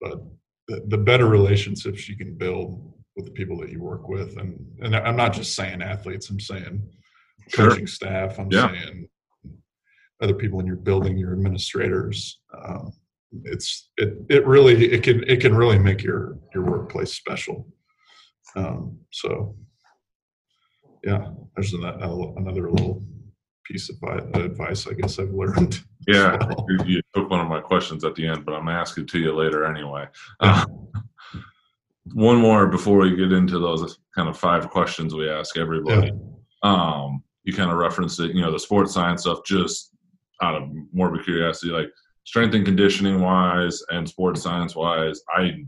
but 0.00 0.18
the, 0.66 0.82
the 0.88 0.98
better 0.98 1.26
relationships 1.26 2.08
you 2.08 2.16
can 2.16 2.34
build 2.36 2.92
with 3.14 3.24
the 3.26 3.30
people 3.30 3.56
that 3.58 3.70
you 3.70 3.80
work 3.80 4.08
with 4.08 4.36
and 4.38 4.58
and 4.82 4.96
i'm 4.96 5.16
not 5.16 5.32
just 5.32 5.54
saying 5.54 5.82
athletes 5.82 6.28
i'm 6.30 6.40
saying 6.40 6.82
Sure. 7.48 7.70
coaching 7.70 7.86
staff 7.86 8.38
i'm 8.38 8.50
Yeah. 8.50 8.68
saying 8.72 9.08
other 10.20 10.34
people 10.34 10.60
in 10.60 10.66
your 10.66 10.76
building 10.76 11.16
your 11.16 11.32
administrators 11.32 12.40
um, 12.64 12.92
it's 13.44 13.90
it 13.96 14.14
it 14.28 14.46
really 14.46 14.92
it 14.92 15.02
can 15.02 15.22
it 15.24 15.40
can 15.40 15.54
really 15.54 15.78
make 15.78 16.02
your 16.02 16.38
your 16.54 16.64
workplace 16.64 17.12
special 17.14 17.66
um, 18.56 18.98
so 19.12 19.54
yeah 21.04 21.30
there's 21.54 21.72
an, 21.74 21.84
another 21.84 22.70
little 22.70 23.04
piece 23.64 23.90
of 23.90 23.96
advice 24.34 24.86
i 24.86 24.92
guess 24.92 25.18
i've 25.18 25.30
learned 25.30 25.80
Yeah, 26.08 26.38
Well. 26.40 26.66
you, 26.86 27.02
took 27.14 27.28
one 27.28 27.40
of 27.40 27.48
my 27.48 27.60
questions 27.60 28.02
at 28.02 28.14
the 28.14 28.26
end, 28.26 28.46
but 28.46 28.54
I'm 28.54 28.64
gonna 28.64 28.78
ask 28.78 28.96
it 28.96 29.08
to 29.08 29.18
you 29.18 29.34
later 29.34 29.66
anyway. 29.66 30.06
Uh, 30.40 30.64
one 32.14 32.38
more 32.38 32.66
before 32.66 32.98
we 33.00 33.14
get 33.14 33.30
into 33.30 33.58
those 33.58 33.98
kind 34.14 34.26
of 34.26 34.38
five 34.38 34.70
questions 34.70 35.14
we 35.14 35.28
ask 35.28 35.58
everybody. 35.58 36.12
Um, 36.62 37.22
you 37.44 37.52
kind 37.52 37.70
of 37.70 37.76
referenced 37.76 38.20
it, 38.20 38.34
you 38.34 38.40
know, 38.40 38.50
the 38.50 38.58
sports 38.58 38.94
science 38.94 39.22
stuff, 39.22 39.40
just 39.44 39.90
out 40.42 40.54
of 40.54 40.68
morbid 40.92 41.24
curiosity, 41.24 41.72
like 41.72 41.90
strength 42.24 42.54
and 42.54 42.64
conditioning 42.64 43.20
wise 43.20 43.82
and 43.90 44.08
sports 44.08 44.42
science 44.42 44.76
wise. 44.76 45.20
I 45.34 45.64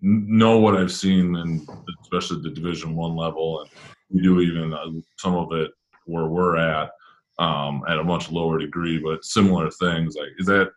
know 0.00 0.58
what 0.58 0.76
I've 0.76 0.92
seen, 0.92 1.36
and 1.36 1.68
especially 2.02 2.42
the 2.42 2.50
Division 2.50 2.96
One 2.96 3.16
level, 3.16 3.60
and 3.60 3.70
we 4.10 4.22
do 4.22 4.40
even 4.40 4.72
uh, 4.72 4.86
some 5.18 5.34
of 5.34 5.52
it 5.52 5.70
where 6.06 6.26
we're 6.26 6.56
at 6.56 6.90
um, 7.38 7.82
at 7.88 7.98
a 7.98 8.04
much 8.04 8.30
lower 8.30 8.58
degree, 8.58 8.98
but 8.98 9.24
similar 9.24 9.70
things. 9.70 10.16
Like, 10.16 10.30
is 10.38 10.46
that 10.46 10.70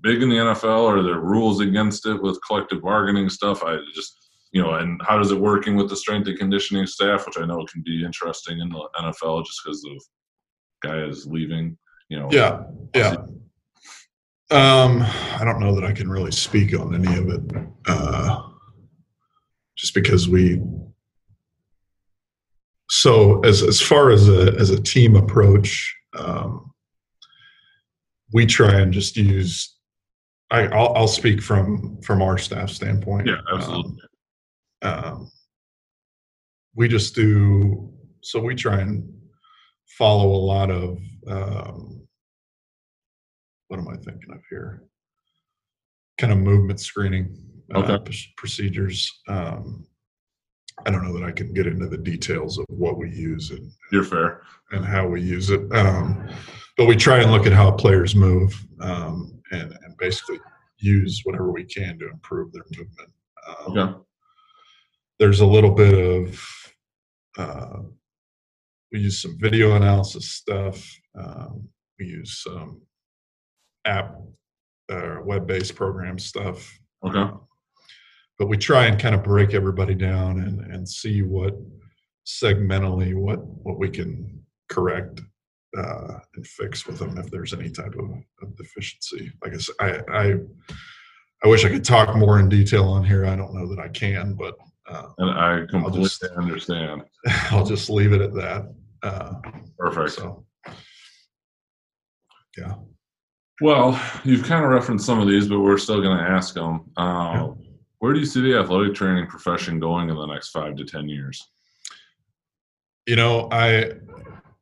big 0.00 0.22
in 0.22 0.28
the 0.28 0.36
NFL? 0.36 0.86
Are 0.86 1.02
there 1.02 1.20
rules 1.20 1.60
against 1.60 2.06
it 2.06 2.20
with 2.22 2.40
collective 2.46 2.82
bargaining 2.82 3.28
stuff? 3.28 3.62
I 3.62 3.78
just, 3.94 4.30
you 4.52 4.62
know, 4.62 4.74
and 4.74 5.00
how 5.04 5.18
does 5.18 5.32
it 5.32 5.40
working 5.40 5.76
with 5.76 5.88
the 5.88 5.96
strength 5.96 6.28
and 6.28 6.38
conditioning 6.38 6.86
staff, 6.86 7.26
which 7.26 7.38
I 7.38 7.44
know 7.44 7.64
can 7.66 7.82
be 7.82 8.04
interesting 8.04 8.60
in 8.60 8.68
the 8.68 8.88
NFL 9.00 9.44
just 9.44 9.60
because 9.64 9.84
of 9.84 10.02
guys 10.82 11.26
leaving. 11.26 11.76
You 12.08 12.20
know, 12.20 12.28
yeah 12.30 12.62
yeah 12.94 13.14
um 14.50 15.02
i 15.40 15.44
don't 15.44 15.60
know 15.60 15.74
that 15.74 15.84
i 15.84 15.92
can 15.92 16.10
really 16.10 16.30
speak 16.30 16.78
on 16.78 16.94
any 16.94 17.16
of 17.16 17.28
it 17.28 17.40
uh 17.86 18.42
just 19.76 19.94
because 19.94 20.28
we 20.28 20.60
so 22.90 23.40
as 23.40 23.62
as 23.62 23.80
far 23.80 24.10
as 24.10 24.28
a 24.28 24.54
as 24.58 24.68
a 24.68 24.80
team 24.82 25.16
approach 25.16 25.94
um 26.18 26.72
we 28.32 28.44
try 28.44 28.80
and 28.80 28.92
just 28.92 29.16
use 29.16 29.76
I, 30.50 30.66
I'll, 30.66 30.92
I'll 30.94 31.08
speak 31.08 31.40
from 31.40 31.98
from 32.02 32.20
our 32.20 32.36
staff 32.36 32.68
standpoint. 32.68 33.26
Yeah, 33.26 33.38
absolutely. 33.52 33.96
Um, 34.82 35.04
um, 35.04 35.30
we 36.74 36.88
just 36.88 37.14
do 37.14 37.90
so 38.20 38.38
we 38.38 38.54
try 38.54 38.80
and 38.80 39.02
follow 39.98 40.28
a 40.28 40.42
lot 40.44 40.70
of 40.70 40.98
um, 41.26 42.06
what 43.68 43.78
am 43.80 43.88
I 43.88 43.96
thinking 43.96 44.32
of 44.32 44.40
here? 44.50 44.82
Kind 46.18 46.32
of 46.32 46.38
movement 46.38 46.80
screening 46.80 47.36
uh, 47.74 47.78
Okay. 47.78 48.12
procedures. 48.36 49.10
Um, 49.28 49.86
I 50.86 50.90
don't 50.90 51.04
know 51.04 51.12
that 51.18 51.24
I 51.24 51.32
can 51.32 51.52
get 51.52 51.66
into 51.66 51.86
the 51.88 51.98
details 51.98 52.58
of 52.58 52.64
what 52.68 52.98
we 52.98 53.10
use 53.10 53.50
and, 53.50 53.70
You're 53.92 54.04
fair. 54.04 54.42
and 54.72 54.84
how 54.84 55.06
we 55.06 55.20
use 55.22 55.50
it. 55.50 55.70
Um, 55.72 56.28
but 56.76 56.86
we 56.86 56.96
try 56.96 57.20
and 57.22 57.30
look 57.30 57.46
at 57.46 57.52
how 57.52 57.70
players 57.70 58.14
move 58.16 58.52
um, 58.80 59.40
and, 59.52 59.72
and 59.84 59.96
basically 59.98 60.38
use 60.78 61.20
whatever 61.24 61.52
we 61.52 61.64
can 61.64 61.98
to 61.98 62.08
improve 62.10 62.52
their 62.52 62.64
movement. 62.76 63.10
Um, 63.46 63.78
Okay. 63.78 63.98
There's 65.18 65.40
a 65.40 65.46
little 65.46 65.70
bit 65.72 65.94
of, 65.94 66.40
uh, 67.38 67.80
we 68.92 69.00
use 69.00 69.22
some 69.22 69.36
video 69.40 69.74
analysis 69.74 70.30
stuff. 70.30 70.86
Um, 71.18 71.68
we 71.98 72.06
use 72.06 72.42
some 72.42 72.82
app, 73.86 74.16
uh, 74.90 75.16
web 75.24 75.46
based 75.46 75.74
program 75.74 76.18
stuff. 76.18 76.78
Okay. 77.04 77.18
Um, 77.18 77.40
but 78.38 78.46
we 78.48 78.56
try 78.56 78.86
and 78.86 78.98
kind 79.00 79.14
of 79.14 79.22
break 79.22 79.54
everybody 79.54 79.94
down 79.94 80.40
and, 80.40 80.60
and 80.72 80.88
see 80.88 81.22
what 81.22 81.54
segmentally 82.26 83.14
what 83.14 83.44
what 83.44 83.78
we 83.78 83.88
can 83.88 84.40
correct 84.68 85.20
uh, 85.76 86.18
and 86.36 86.46
fix 86.46 86.86
with 86.86 86.98
them 86.98 87.18
if 87.18 87.30
there's 87.30 87.52
any 87.52 87.70
type 87.70 87.94
of, 87.98 88.10
of 88.42 88.56
deficiency. 88.56 89.32
Like 89.42 89.54
I 89.54 89.58
said, 89.58 89.74
I, 89.80 90.00
I 90.08 90.34
I 91.44 91.48
wish 91.48 91.64
I 91.64 91.68
could 91.70 91.84
talk 91.84 92.14
more 92.16 92.38
in 92.38 92.48
detail 92.48 92.84
on 92.84 93.04
here. 93.04 93.24
I 93.24 93.34
don't 93.36 93.54
know 93.54 93.66
that 93.68 93.80
I 93.80 93.88
can, 93.88 94.34
but 94.34 94.54
uh, 94.88 95.08
And 95.18 95.30
I 95.30 95.64
completely 95.68 96.02
just- 96.04 96.24
understand. 96.36 97.02
I'll 97.50 97.66
just 97.66 97.90
leave 97.90 98.12
it 98.12 98.20
at 98.20 98.34
that. 98.34 98.72
Uh, 99.02 99.34
Perfect. 99.78 100.10
so 100.12 100.44
yeah, 102.56 102.74
Well, 103.60 104.00
you've 104.24 104.44
kind 104.44 104.64
of 104.64 104.70
referenced 104.70 105.06
some 105.06 105.20
of 105.20 105.26
these, 105.28 105.48
but 105.48 105.60
we're 105.60 105.78
still 105.78 106.02
going 106.02 106.18
to 106.18 106.22
ask 106.22 106.54
them. 106.54 106.90
Uh, 106.96 107.48
Where 107.98 108.12
do 108.12 108.20
you 108.20 108.26
see 108.26 108.42
the 108.42 108.58
athletic 108.58 108.94
training 108.94 109.26
profession 109.26 109.80
going 109.80 110.10
in 110.10 110.16
the 110.16 110.26
next 110.26 110.50
five 110.50 110.76
to 110.76 110.84
10 110.84 111.08
years? 111.08 111.42
you 113.06 113.16
know, 113.16 113.48
I 113.50 113.92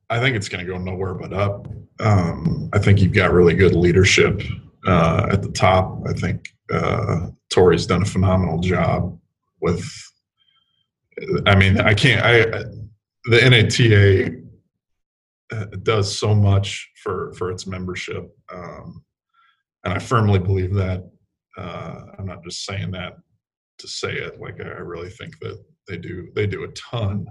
I 0.08 0.18
think 0.18 0.36
it's 0.36 0.48
going 0.48 0.64
to 0.64 0.70
go 0.72 0.78
nowhere 0.78 1.14
but 1.14 1.32
up. 1.32 1.68
Um, 2.00 2.70
I 2.72 2.78
think 2.78 3.00
you've 3.00 3.12
got 3.12 3.32
really 3.32 3.54
good 3.54 3.74
leadership 3.74 4.42
uh, 4.86 5.28
at 5.30 5.42
the 5.42 5.50
top. 5.50 6.00
I 6.08 6.12
think 6.14 6.48
uh, 6.72 7.28
Tory's 7.52 7.86
done 7.86 8.02
a 8.02 8.06
phenomenal 8.06 8.58
job 8.60 9.18
with. 9.60 9.86
I 11.46 11.54
mean, 11.54 11.80
I 11.80 11.92
can't. 11.92 12.24
I 12.24 12.64
the 13.24 13.50
NATA 13.50 14.40
uh, 15.52 15.64
does 15.82 16.16
so 16.16 16.34
much 16.34 16.90
for 17.02 17.32
for 17.34 17.50
its 17.50 17.66
membership, 17.66 18.30
um, 18.52 19.04
and 19.84 19.94
I 19.94 19.98
firmly 19.98 20.38
believe 20.38 20.74
that. 20.74 21.10
Uh, 21.56 22.02
I'm 22.18 22.26
not 22.26 22.44
just 22.44 22.64
saying 22.64 22.92
that 22.92 23.14
to 23.78 23.88
say 23.88 24.12
it. 24.12 24.40
Like 24.40 24.60
I 24.60 24.68
really 24.68 25.10
think 25.10 25.38
that 25.40 25.62
they 25.88 25.96
do. 25.96 26.28
They 26.34 26.46
do 26.46 26.64
a 26.64 26.68
ton 26.68 27.26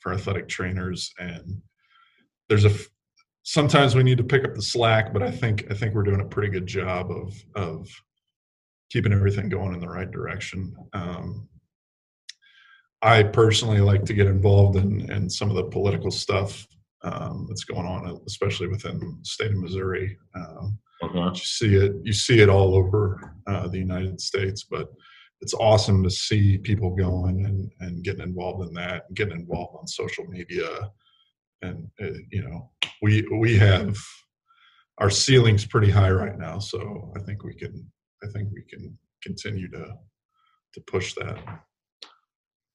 for 0.00 0.12
athletic 0.12 0.48
trainers, 0.48 1.12
and 1.18 1.62
there's 2.48 2.64
a. 2.64 2.72
Sometimes 3.44 3.94
we 3.94 4.04
need 4.04 4.18
to 4.18 4.24
pick 4.24 4.44
up 4.44 4.54
the 4.54 4.62
slack, 4.62 5.12
but 5.12 5.22
I 5.22 5.30
think 5.30 5.66
I 5.70 5.74
think 5.74 5.94
we're 5.94 6.02
doing 6.02 6.20
a 6.20 6.26
pretty 6.26 6.48
good 6.48 6.66
job 6.66 7.10
of 7.10 7.34
of 7.54 7.88
keeping 8.90 9.12
everything 9.12 9.48
going 9.48 9.72
in 9.72 9.80
the 9.80 9.88
right 9.88 10.10
direction. 10.10 10.76
Um, 10.92 11.48
I 13.02 13.24
personally 13.24 13.80
like 13.80 14.04
to 14.04 14.14
get 14.14 14.28
involved 14.28 14.76
in, 14.76 15.10
in 15.10 15.28
some 15.28 15.50
of 15.50 15.56
the 15.56 15.64
political 15.64 16.10
stuff 16.10 16.66
um, 17.02 17.46
that's 17.48 17.64
going 17.64 17.86
on, 17.86 18.20
especially 18.26 18.68
within 18.68 18.98
the 19.00 19.16
state 19.24 19.50
of 19.50 19.58
Missouri. 19.58 20.16
Um, 20.34 20.78
Okay. 21.04 21.18
you 21.18 21.34
see 21.34 21.74
it, 21.74 21.96
you 22.04 22.12
see 22.12 22.38
it 22.38 22.48
all 22.48 22.76
over 22.76 23.34
uh, 23.48 23.66
the 23.66 23.78
United 23.78 24.20
States, 24.20 24.62
but 24.62 24.88
it's 25.40 25.52
awesome 25.54 26.00
to 26.04 26.10
see 26.10 26.58
people 26.58 26.94
going 26.94 27.44
and, 27.44 27.72
and 27.80 28.04
getting 28.04 28.22
involved 28.22 28.68
in 28.68 28.72
that, 28.74 29.06
and 29.08 29.16
getting 29.16 29.40
involved 29.40 29.76
on 29.80 29.86
social 29.88 30.24
media, 30.26 30.68
and 31.62 31.90
uh, 32.00 32.18
you 32.30 32.42
know, 32.44 32.70
we 33.02 33.26
we 33.40 33.58
have 33.58 33.96
our 34.98 35.10
ceiling's 35.10 35.66
pretty 35.66 35.90
high 35.90 36.12
right 36.12 36.38
now, 36.38 36.60
so 36.60 37.12
I 37.16 37.20
think 37.20 37.42
we 37.42 37.54
can, 37.54 37.84
I 38.22 38.28
think 38.28 38.50
we 38.52 38.62
can 38.62 38.96
continue 39.24 39.68
to 39.72 39.96
to 40.74 40.80
push 40.82 41.14
that. 41.14 41.38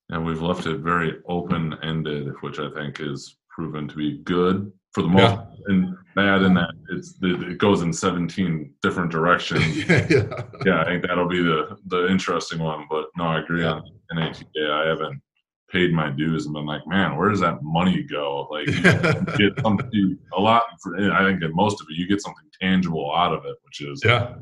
And 0.09 0.25
we've 0.25 0.41
left 0.41 0.65
it 0.67 0.77
very 0.79 1.17
open 1.27 1.75
ended, 1.83 2.29
which 2.41 2.59
I 2.59 2.69
think 2.71 2.99
is 3.01 3.37
proven 3.49 3.87
to 3.89 3.95
be 3.95 4.19
good 4.19 4.71
for 4.93 5.01
the 5.01 5.09
most 5.09 5.21
Yeah. 5.21 5.45
and 5.67 5.95
bad 6.15 6.41
in 6.43 6.53
that 6.53 6.71
it's 6.89 7.15
it 7.21 7.57
goes 7.57 7.81
in 7.81 7.91
17 7.91 8.73
different 8.81 9.11
directions. 9.11 9.77
yeah, 9.87 10.07
yeah. 10.09 10.41
yeah, 10.65 10.81
I 10.81 10.85
think 10.85 11.05
that'll 11.05 11.27
be 11.27 11.43
the 11.43 11.77
the 11.87 12.07
interesting 12.07 12.59
one. 12.59 12.85
But 12.89 13.07
no, 13.17 13.25
I 13.25 13.39
agree 13.39 13.63
Yeah. 13.63 13.73
on 13.73 13.83
NATA. 14.13 14.45
I 14.71 14.87
haven't 14.87 15.21
paid 15.69 15.91
my 15.91 16.09
dues 16.09 16.45
and 16.45 16.53
been 16.55 16.65
like, 16.65 16.87
man, 16.87 17.17
where 17.17 17.29
does 17.29 17.41
that 17.41 17.61
money 17.61 18.01
go? 18.01 18.47
Like, 18.49 18.67
you 18.67 18.81
get 18.81 19.59
something 19.61 20.17
a 20.37 20.39
lot. 20.39 20.63
For, 20.81 20.95
I 21.11 21.25
think 21.29 21.43
in 21.43 21.53
most 21.53 21.81
of 21.81 21.87
it, 21.89 21.97
you 21.97 22.07
get 22.07 22.21
something 22.21 22.45
tangible 22.61 23.13
out 23.13 23.33
of 23.33 23.43
it, 23.45 23.57
which 23.65 23.81
is 23.81 24.01
yeah, 24.05 24.35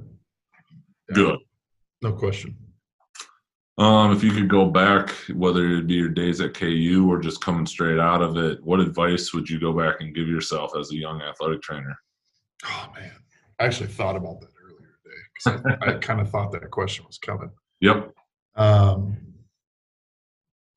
good. 1.13 1.39
no 2.04 2.12
question. 2.13 2.56
Um, 3.78 4.14
if 4.14 4.24
you 4.24 4.32
could 4.32 4.48
go 4.48 4.66
back, 4.66 5.10
whether 5.34 5.68
it 5.68 5.88
be 5.88 5.96
your 5.96 6.10
days 6.10 6.40
at 6.40 6.54
KU 6.54 7.08
or 7.10 7.20
just 7.20 7.44
coming 7.44 7.66
straight 7.66 8.00
out 8.00 8.22
of 8.22 8.38
it, 8.38 8.64
what 8.64 8.80
advice 8.80 9.34
would 9.34 9.50
you 9.50 9.60
go 9.60 9.74
back 9.74 9.96
and 10.00 10.16
give 10.16 10.30
yourself 10.30 10.72
as 10.80 10.92
a 10.92 10.96
young 10.96 11.22
athletic 11.22 11.62
trainer? 11.62 11.98
Oh 12.66 12.88
man, 12.96 13.12
I 13.60 13.66
actually 13.66 13.90
thought 13.90 14.16
about 14.16 14.40
that 14.40 14.50
earlier 14.64 14.98
today 15.04 15.62
because 15.66 15.78
I, 15.82 15.96
I 15.96 15.98
kind 16.00 16.22
of 16.22 16.30
thought 16.30 16.54
that 16.54 16.72
question 16.72 17.06
was 17.06 17.18
coming. 17.18 17.52
Yep. 17.82 18.14
Um, 18.56 19.18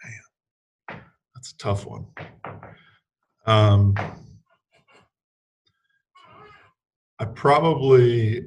man, 0.03 1.01
that's 1.37 1.53
a 1.53 1.57
tough 1.59 1.87
one. 1.87 2.07
Um, 3.47 3.95
I 7.21 7.25
probably, 7.27 8.45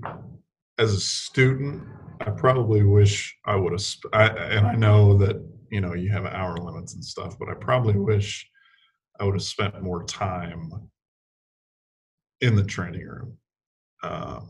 as 0.78 0.94
a 0.94 1.00
student, 1.00 1.84
I 2.22 2.30
probably 2.32 2.84
wish 2.84 3.36
I 3.46 3.56
would 3.56 3.72
have. 3.74 3.82
Sp- 3.82 4.14
I, 4.14 4.28
and 4.28 4.68
I 4.68 4.76
know 4.76 5.18
that 5.18 5.38
you 5.72 5.82
know 5.82 5.94
you 5.94 6.12
have 6.12 6.26
hour 6.26 6.58
limits 6.58 6.94
and 6.94 7.04
stuff, 7.04 7.38
but 7.40 7.50
I 7.50 7.54
probably 7.56 7.96
wish 7.98 8.48
I 9.20 9.24
would 9.26 9.36
have 9.36 9.44
spent 9.44 9.82
more 9.82 10.04
time 10.04 10.72
in 12.42 12.56
the 12.56 12.64
training 12.64 13.06
room 13.08 13.38
um, 14.04 14.50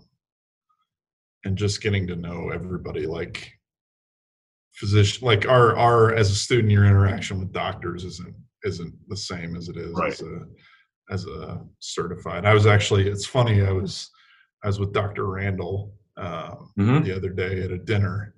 and 1.44 1.58
just 1.58 1.82
getting 1.82 2.08
to 2.08 2.16
know 2.16 2.50
everybody 2.50 3.06
like 3.06 3.52
physician 4.74 5.26
like 5.26 5.46
our 5.46 5.76
our 5.78 6.14
as 6.16 6.32
a 6.32 6.36
student 6.36 6.72
your 6.72 6.86
interaction 6.86 7.38
with 7.40 7.52
doctors 7.52 8.06
isn't 8.06 8.34
isn't 8.64 8.94
the 9.10 9.18
same 9.18 9.58
as 9.58 9.68
it 9.68 9.76
is 9.76 9.92
Right. 9.94 10.14
as 10.14 10.22
a 10.22 10.46
as 11.12 11.26
a 11.26 11.62
certified 11.80 12.46
i 12.46 12.54
was 12.54 12.66
actually 12.66 13.10
it's 13.10 13.26
funny 13.26 13.62
i 13.62 13.72
was 13.72 14.10
i 14.64 14.68
was 14.68 14.80
with 14.80 14.94
dr 14.94 15.22
randall 15.26 15.94
um, 16.22 16.72
Mhm. 16.78 17.04
the 17.04 17.16
other 17.16 17.30
day 17.30 17.62
at 17.64 17.72
a 17.72 17.78
dinner 17.78 18.34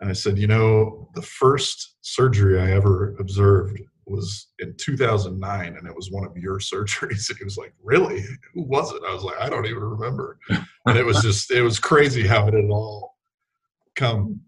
and 0.00 0.10
i 0.10 0.12
said 0.12 0.36
you 0.38 0.46
know 0.46 1.08
the 1.14 1.22
first 1.22 1.96
surgery 2.02 2.60
i 2.60 2.70
ever 2.72 3.16
observed 3.18 3.80
was 4.06 4.48
in 4.58 4.74
2009 4.76 5.76
and 5.76 5.86
it 5.86 5.94
was 5.94 6.10
one 6.10 6.24
of 6.26 6.36
your 6.36 6.58
surgeries 6.70 7.28
and 7.30 7.38
he 7.38 7.44
was 7.44 7.56
like 7.56 7.72
really 7.82 8.20
who 8.52 8.62
was 8.62 8.92
it 8.92 9.02
i 9.08 9.14
was 9.14 9.22
like 9.24 9.38
i 9.40 9.48
don't 9.48 9.66
even 9.66 9.82
remember 9.82 10.38
and 10.86 10.98
it 10.98 11.06
was 11.06 11.22
just 11.28 11.50
it 11.50 11.62
was 11.62 11.78
crazy 11.78 12.26
how 12.26 12.46
it 12.48 12.54
had 12.54 12.70
all 12.70 13.16
come 13.94 14.40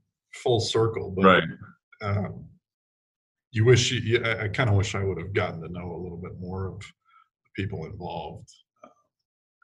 full 0.43 0.61
circle 0.61 1.11
but 1.11 1.25
Right. 1.25 1.49
um, 2.03 2.45
you 3.53 3.65
wish 3.65 3.93
you, 3.93 4.21
I, 4.25 4.45
I 4.45 4.49
kind 4.49 4.69
of 4.69 4.75
wish 4.75 4.97
I 4.97 5.05
would 5.05 5.19
have 5.19 5.33
gotten 5.33 5.61
to 5.63 5.69
know 5.69 5.93
a 5.95 6.03
little 6.03 6.19
bit 6.21 6.41
more 6.41 6.67
of 6.67 6.81
the 6.81 7.51
people 7.55 7.87
involved 7.87 8.49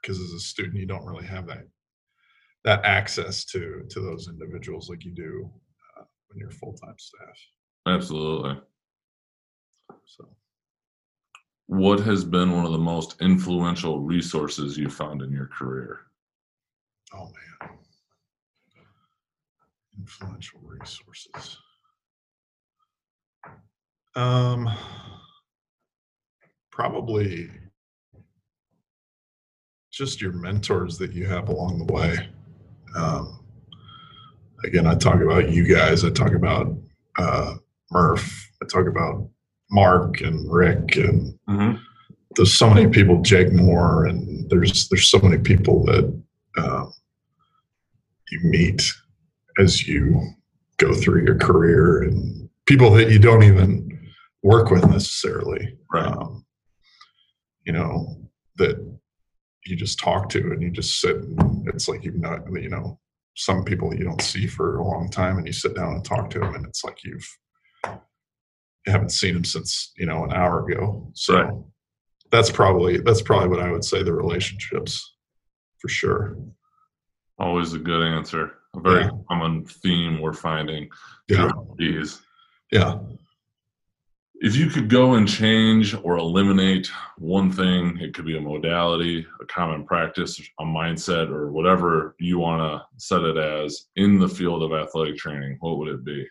because 0.01 0.17
as 0.17 0.31
a 0.31 0.39
student 0.39 0.77
you 0.77 0.85
don't 0.87 1.05
really 1.05 1.25
have 1.27 1.45
that 1.47 1.65
that 2.63 2.83
access 2.85 3.43
to 3.45 3.83
to 3.89 3.99
those 3.99 4.27
individuals 4.27 4.89
like 4.89 5.03
you 5.05 5.11
do 5.11 5.49
uh, 5.99 6.03
when 6.27 6.39
you're 6.39 6.51
full 6.51 6.73
time 6.73 6.95
staff. 6.97 7.37
Absolutely. 7.87 8.59
So 10.05 10.29
What 11.67 11.99
has 12.01 12.23
been 12.23 12.51
one 12.51 12.65
of 12.65 12.71
the 12.71 12.77
most 12.77 13.21
influential 13.21 13.99
resources 13.99 14.77
you 14.77 14.89
found 14.89 15.21
in 15.21 15.31
your 15.31 15.47
career? 15.47 16.01
oh 17.13 17.25
man, 17.25 17.69
influential 19.97 20.59
resources. 20.63 21.57
Um, 24.15 24.69
probably 26.71 27.49
just 29.91 30.21
your 30.21 30.31
mentors 30.31 30.97
that 30.97 31.11
you 31.13 31.25
have 31.25 31.49
along 31.49 31.85
the 31.85 31.93
way. 31.93 32.29
Um, 32.95 33.39
again, 34.63 34.87
I 34.87 34.95
talk 34.95 35.21
about 35.21 35.49
you 35.51 35.63
guys. 35.73 36.03
I 36.03 36.09
talk 36.09 36.33
about 36.33 36.75
uh, 37.17 37.55
Murph. 37.91 38.49
I 38.61 38.65
talk 38.67 38.87
about 38.87 39.27
Mark 39.69 40.21
and 40.21 40.51
Rick, 40.51 40.95
and 40.97 41.37
Mhm. 41.49 41.79
there's 42.35 42.53
so 42.53 42.69
many 42.69 42.87
people. 42.89 43.21
Jake 43.21 43.51
Moore, 43.53 44.05
and 44.05 44.49
there's 44.49 44.87
there's 44.89 45.09
so 45.09 45.19
many 45.19 45.37
people 45.37 45.83
that 45.85 46.05
um, 46.57 46.93
you 48.31 48.39
meet 48.43 48.91
as 49.59 49.87
you 49.87 50.21
go 50.77 50.93
through 50.93 51.23
your 51.25 51.37
career, 51.37 52.03
and 52.03 52.49
people 52.65 52.91
that 52.91 53.11
you 53.11 53.19
don't 53.19 53.43
even 53.43 53.87
work 54.43 54.69
with 54.71 54.85
necessarily. 54.89 55.77
Right. 55.93 56.05
Um, 56.07 56.45
you 57.65 57.73
know 57.73 58.17
that 58.57 58.75
you 59.65 59.75
just 59.75 59.99
talk 59.99 60.29
to, 60.29 60.39
and 60.51 60.61
you 60.61 60.71
just 60.71 60.99
sit. 60.99 61.15
And 61.17 61.67
it's 61.67 61.87
like 61.87 62.03
you've 62.03 62.19
not, 62.19 62.41
you 62.51 62.69
know, 62.69 62.99
some 63.35 63.63
people 63.63 63.93
you 63.95 64.03
don't 64.03 64.21
see 64.21 64.47
for 64.47 64.77
a 64.77 64.83
long 64.83 65.09
time, 65.09 65.37
and 65.37 65.45
you 65.47 65.53
sit 65.53 65.75
down 65.75 65.93
and 65.93 66.03
talk 66.05 66.29
to 66.31 66.39
them, 66.39 66.55
and 66.55 66.65
it's 66.65 66.83
like 66.83 67.03
you've 67.03 67.27
you 67.85 68.91
haven't 68.91 69.11
seen 69.11 69.33
them 69.35 69.45
since 69.45 69.91
you 69.97 70.05
know 70.05 70.23
an 70.23 70.33
hour 70.33 70.65
ago. 70.67 71.11
So 71.13 71.35
Right. 71.41 71.53
that's 72.31 72.49
probably 72.51 72.97
that's 72.99 73.21
probably 73.21 73.49
what 73.49 73.59
I 73.59 73.71
would 73.71 73.85
say 73.85 74.01
the 74.03 74.13
relationships 74.13 75.15
for 75.79 75.87
sure. 75.87 76.35
Always 77.37 77.73
a 77.73 77.79
good 77.79 78.03
answer. 78.03 78.53
A 78.75 78.79
very 78.79 79.03
Yeah. 79.03 79.09
common 79.29 79.65
theme 79.65 80.19
we're 80.21 80.33
finding 80.33 80.89
Yeah, 81.27 81.51
these. 81.77 82.21
yeah. 82.71 82.99
If 84.43 84.55
you 84.55 84.71
could 84.71 84.89
go 84.89 85.13
and 85.13 85.27
change 85.27 85.93
or 86.03 86.17
eliminate 86.17 86.89
one 87.19 87.51
thing, 87.51 87.99
it 87.99 88.15
could 88.15 88.25
be 88.25 88.37
a 88.37 88.41
modality, 88.41 89.23
a 89.39 89.45
common 89.45 89.85
practice, 89.85 90.41
a 90.59 90.63
mindset, 90.63 91.29
or 91.29 91.51
whatever 91.51 92.15
you 92.19 92.39
want 92.39 92.59
to 92.59 92.83
set 92.97 93.21
it 93.21 93.37
as 93.37 93.85
in 93.97 94.17
the 94.17 94.27
field 94.27 94.63
of 94.63 94.73
athletic 94.73 95.17
training, 95.17 95.57
what 95.59 95.77
would 95.77 95.89
it 95.89 96.03
be? 96.03 96.27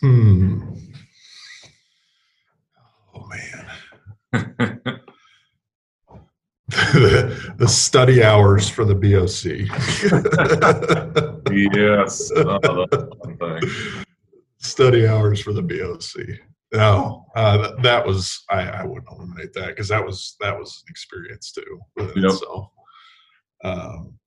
Hmm. 0.00 0.74
Oh 3.14 3.28
man, 3.28 3.70
the, 6.68 7.54
the 7.58 7.68
study 7.68 8.24
hours 8.24 8.68
for 8.68 8.84
the 8.84 8.96
BOC. 8.96 9.44
yes, 11.76 12.28
thing. 13.38 13.70
study 14.58 15.06
hours 15.06 15.40
for 15.40 15.52
the 15.52 15.62
BOC. 15.62 16.40
No, 16.74 17.26
uh, 17.36 17.80
that, 17.82 18.06
was 18.06 18.44
I, 18.50 18.62
I 18.62 18.84
wouldn't 18.84 19.06
eliminate 19.10 19.52
that 19.52 19.68
because 19.68 19.88
that 19.88 20.04
was 20.04 20.36
that 20.40 20.58
was 20.58 20.82
an 20.86 20.90
experience 20.90 21.52
too 21.52 21.80
within 21.96 22.22
Yep. 22.22 22.32
itself. 22.32 22.68
Um, 23.62 24.18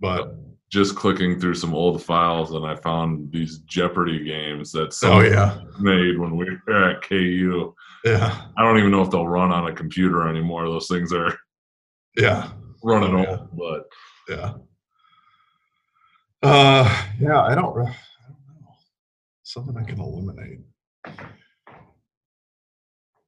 but 0.00 0.34
Just 0.70 0.96
clicking 0.96 1.38
through 1.38 1.54
some 1.54 1.74
old 1.74 2.02
files, 2.02 2.52
and 2.52 2.64
I 2.66 2.74
found 2.76 3.30
these 3.30 3.58
Jeopardy 3.58 4.24
games 4.24 4.72
that 4.72 4.98
oh 5.04 5.20
yeah, 5.20 5.58
made 5.78 6.18
when 6.18 6.34
we 6.36 6.46
were 6.66 6.90
at 6.90 7.02
KU. 7.02 7.74
yeah, 8.06 8.46
I 8.56 8.62
don't 8.64 8.78
even 8.78 8.90
know 8.90 9.02
if 9.02 9.10
they'll 9.10 9.28
run 9.28 9.52
on 9.52 9.68
a 9.68 9.74
computer 9.74 10.26
anymore. 10.28 10.64
Those 10.66 10.88
things 10.88 11.12
are 11.12 11.36
yeah, 12.16 12.50
running 12.82 13.14
Oh, 13.14 13.22
yeah. 13.22 13.30
old, 13.36 13.48
but 13.56 13.84
yeah. 14.34 14.54
Uh, 16.42 17.04
yeah, 17.20 17.42
I 17.42 17.54
don't, 17.54 17.76
I 17.78 17.82
don't 17.82 17.86
know. 17.86 17.90
Something 19.44 19.76
I 19.76 19.84
can 19.84 20.00
eliminate. 20.00 20.60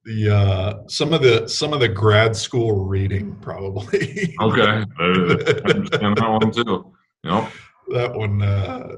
The 0.05 0.31
uh, 0.31 0.89
some 0.89 1.14
of 1.14 1.22
the 1.22 1.49
some 1.49 1.72
of 1.72 1.81
the 1.81 1.89
grad 1.89 2.37
school 2.37 2.85
reading 2.85 3.37
probably. 3.37 4.35
okay, 4.41 4.85
I 4.99 5.03
understand 5.03 6.16
that 6.18 6.29
one 6.29 6.51
too. 6.51 6.93
Yep. 7.25 7.51
that 7.89 8.14
one 8.14 8.43
uh 8.43 8.97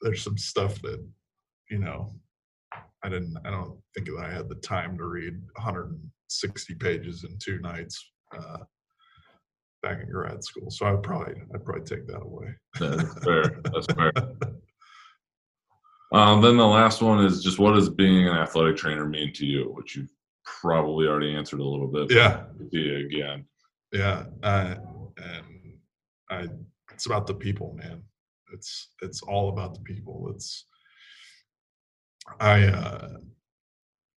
there's 0.00 0.22
some 0.22 0.38
stuff 0.38 0.80
that 0.82 1.04
you 1.70 1.78
know 1.78 2.14
i 3.02 3.08
didn't 3.08 3.36
i 3.44 3.50
don't 3.50 3.78
think 3.94 4.06
that 4.06 4.24
i 4.24 4.30
had 4.32 4.48
the 4.48 4.54
time 4.56 4.96
to 4.96 5.04
read 5.04 5.34
160 5.54 6.74
pages 6.74 7.24
in 7.24 7.36
two 7.38 7.58
nights 7.60 8.12
uh 8.38 8.58
back 9.82 10.00
in 10.02 10.08
grad 10.10 10.42
school 10.44 10.70
so 10.70 10.86
i'd 10.86 11.02
probably 11.02 11.34
i'd 11.54 11.64
probably 11.64 11.84
take 11.84 12.06
that 12.06 12.22
away 12.22 12.54
That's 12.78 13.24
fair. 13.24 13.60
That's 13.72 13.86
fair. 13.86 14.12
Um, 16.14 16.40
then 16.40 16.56
the 16.56 16.66
last 16.66 17.02
one 17.02 17.24
is 17.24 17.42
just 17.42 17.58
what 17.58 17.72
does 17.72 17.90
being 17.90 18.28
an 18.28 18.36
athletic 18.36 18.76
trainer 18.76 19.06
mean 19.06 19.32
to 19.34 19.44
you, 19.44 19.72
which 19.74 19.96
you've 19.96 20.12
probably 20.44 21.06
already 21.06 21.34
answered 21.34 21.60
a 21.60 21.64
little 21.64 21.88
bit. 21.88 22.10
yeah 22.10 22.44
again. 22.60 23.44
yeah 23.92 24.24
uh, 24.42 24.76
and 25.16 25.44
i 26.30 26.48
it's 26.92 27.06
about 27.06 27.26
the 27.26 27.34
people 27.34 27.74
man 27.78 28.02
it's 28.52 28.88
it's 29.02 29.22
all 29.22 29.48
about 29.48 29.74
the 29.74 29.80
people 29.80 30.30
it's 30.34 30.66
i 32.40 32.64
uh 32.64 33.08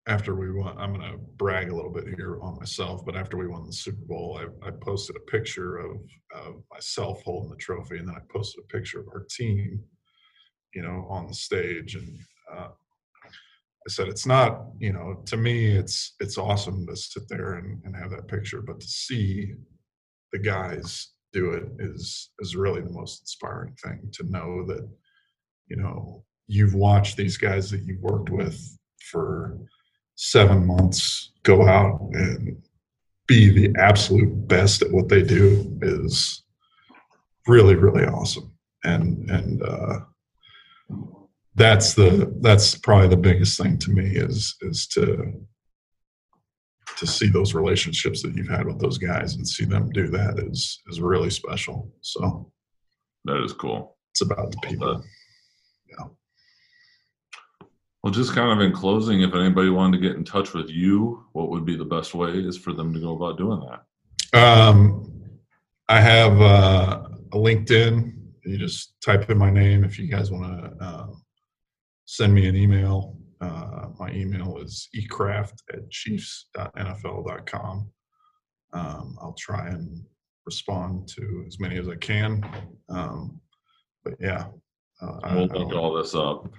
after 0.08 0.36
we 0.36 0.52
won 0.52 0.78
i'm 0.78 0.93
gonna 0.93 1.18
brag 1.38 1.70
a 1.70 1.76
little 1.76 1.91
bit 1.91 2.08
here 2.16 2.39
on 2.41 2.58
myself 2.58 3.06
but 3.06 3.16
after 3.16 3.38
we 3.38 3.48
won 3.48 3.66
the 3.66 3.74
super 3.74 4.06
bowl 4.06 4.39
i, 4.39 4.68
I 4.68 4.72
posted 4.82 5.16
a 5.16 5.32
picture 5.32 5.78
of, 5.78 5.98
of 6.34 6.64
myself 6.72 7.22
holding 7.24 7.50
the 7.50 7.58
trophy 7.58 7.98
and 7.98 8.08
then 8.08 8.16
i 8.16 8.22
posted 8.32 8.64
a 8.64 8.68
picture 8.68 9.00
of 9.00 9.08
our 9.08 9.26
team 9.30 9.84
you 10.74 10.82
know 10.82 11.07
on 11.09 11.28
the 11.28 11.34
stage 11.34 11.95
and 11.95 12.18
uh, 12.55 12.70
I 13.88 13.89
said 13.89 14.09
it's 14.09 14.26
not, 14.26 14.65
you 14.80 14.91
know, 14.91 15.22
to 15.28 15.38
me 15.38 15.68
it's 15.68 16.15
it's 16.20 16.38
awesome 16.38 16.86
to 16.88 16.95
sit 16.95 17.24
there 17.30 17.53
and, 17.53 17.82
and 17.86 17.95
have 17.95 18.11
that 18.11 18.28
picture, 18.28 18.61
but 18.61 18.82
to 18.82 18.88
see 18.88 19.53
the 20.34 20.39
guys 20.39 21.11
do 21.32 21.51
it 21.51 21.63
is 21.80 22.32
is 22.39 22.57
really 22.57 22.82
the 22.82 22.91
most 22.91 23.22
inspiring 23.22 23.74
thing 23.82 24.09
to 24.11 24.30
know 24.30 24.65
that, 24.65 24.86
you 25.68 25.78
know, 25.78 26.26
you've 26.47 26.74
watched 26.74 27.15
these 27.15 27.38
guys 27.38 27.72
that 27.72 27.84
you've 27.86 28.01
worked 28.01 28.30
with 28.30 28.59
for 29.09 29.57
seven 30.15 30.68
months 30.68 31.32
go 31.43 31.65
out 31.65 32.09
and 32.11 32.61
be 33.26 33.49
the 33.49 33.74
absolute 33.80 34.47
best 34.49 34.82
at 34.82 34.91
what 34.91 35.07
they 35.07 35.22
do 35.22 35.78
is 35.82 36.43
really, 37.47 37.76
really 37.76 38.05
awesome. 38.05 38.51
And 38.84 39.30
and 39.30 39.63
uh 39.63 39.99
that's 41.56 41.94
the 41.96 42.34
that's 42.42 42.76
probably 42.76 43.08
the 43.08 43.18
biggest 43.18 43.60
thing 43.60 43.78
to 43.80 43.92
me 43.92 44.16
is 44.16 44.56
is 44.62 44.88
to 44.88 45.34
to 46.98 47.06
see 47.08 47.28
those 47.28 47.54
relationships 47.54 48.22
that 48.24 48.36
you've 48.36 48.48
had 48.50 48.66
with 48.66 48.80
those 48.80 48.98
guys 48.98 49.36
and 49.36 49.48
see 49.48 49.66
them 49.66 49.90
do 49.92 50.08
that 50.08 50.40
is 50.40 50.82
is 50.90 51.00
really 51.02 51.30
special 51.30 51.92
so 52.02 52.52
That 53.26 53.44
is 53.44 53.54
cool. 53.54 53.98
it's 54.12 54.22
about 54.22 54.52
the 54.52 54.58
people 54.68 55.04
Yeah. 55.90 56.06
Well, 58.04 58.14
just 58.14 58.34
kind 58.34 58.52
of 58.52 58.66
in 58.66 58.72
closing, 58.74 59.22
if 59.22 59.34
anybody 59.36 59.70
wanted 59.70 59.98
to 59.98 60.08
get 60.08 60.16
in 60.16 60.24
touch 60.24 60.54
with 60.54 60.70
you, 60.70 61.26
what 61.34 61.50
would 61.50 61.66
be 61.66 61.76
the 61.76 61.84
best 61.84 62.14
way 62.14 62.30
is 62.30 62.58
for 62.58 62.72
them 62.72 62.94
to 62.94 63.00
go 63.00 63.16
about 63.16 63.38
doing 63.38 63.62
that? 63.68 63.84
um 64.34 65.12
i 65.90 66.00
have 66.00 66.42
uh, 66.42 67.02
a 67.32 67.38
linkedin 67.38 68.14
you 68.48 68.58
just 68.58 68.95
type 69.02 69.30
in 69.30 69.38
my 69.38 69.50
name 69.50 69.84
if 69.84 70.00
you 70.00 70.08
guys 70.08 70.32
want 70.32 70.45
to 70.45 70.84
uh, 70.84 71.08
send 72.06 72.34
me 72.34 72.48
an 72.48 72.56
email 72.56 73.18
uh, 73.41 73.88
my 74.00 74.10
email 74.12 74.58
is 74.58 74.89
ecraft 74.95 75.62
at 75.74 75.89
chiefs.nfl.com 75.89 77.89
um, 78.74 79.18
i'll 79.22 79.36
try 79.38 79.68
and 79.68 80.02
respond 80.45 81.08
to 81.08 81.43
as 81.48 81.60
many 81.60 81.78
as 81.78 81.88
i 81.88 81.95
can 81.95 82.43
um, 82.89 83.39
but 84.04 84.14
yeah 84.20 84.45
uh, 85.02 85.20
We'll 85.36 85.45
link 85.45 85.74
all 85.74 85.93
this 85.93 86.16
up 86.16 86.50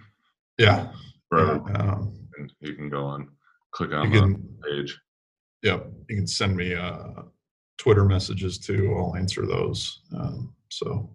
yeah 0.58 0.92
for 1.28 1.40
yeah, 1.40 1.80
um, 1.80 2.28
and 2.38 2.52
You 2.60 2.74
can 2.74 2.88
go 2.88 3.10
and 3.10 3.28
click 3.72 3.90
you 3.90 3.96
on 3.96 4.10
the 4.10 4.68
page. 4.68 4.98
Yep, 5.62 5.90
you 6.08 6.16
can 6.16 6.26
send 6.26 6.56
me 6.56 6.74
uh, 6.74 7.22
Twitter 7.78 8.04
messages 8.04 8.58
too. 8.58 8.94
I'll 8.96 9.16
answer 9.16 9.46
those. 9.46 10.02
Um, 10.16 10.54
so, 10.68 11.10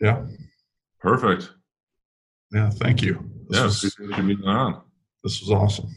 yeah, 0.00 0.24
Perfect. 1.00 1.50
yeah. 2.52 2.70
Thank 2.70 3.02
you. 3.02 3.14
This, 3.48 3.58
Yeah, 3.58 3.64
was, 3.64 3.96
you 3.98 4.46
on. 4.48 4.82
this 5.24 5.40
was 5.40 5.50
awesome. 5.50 5.88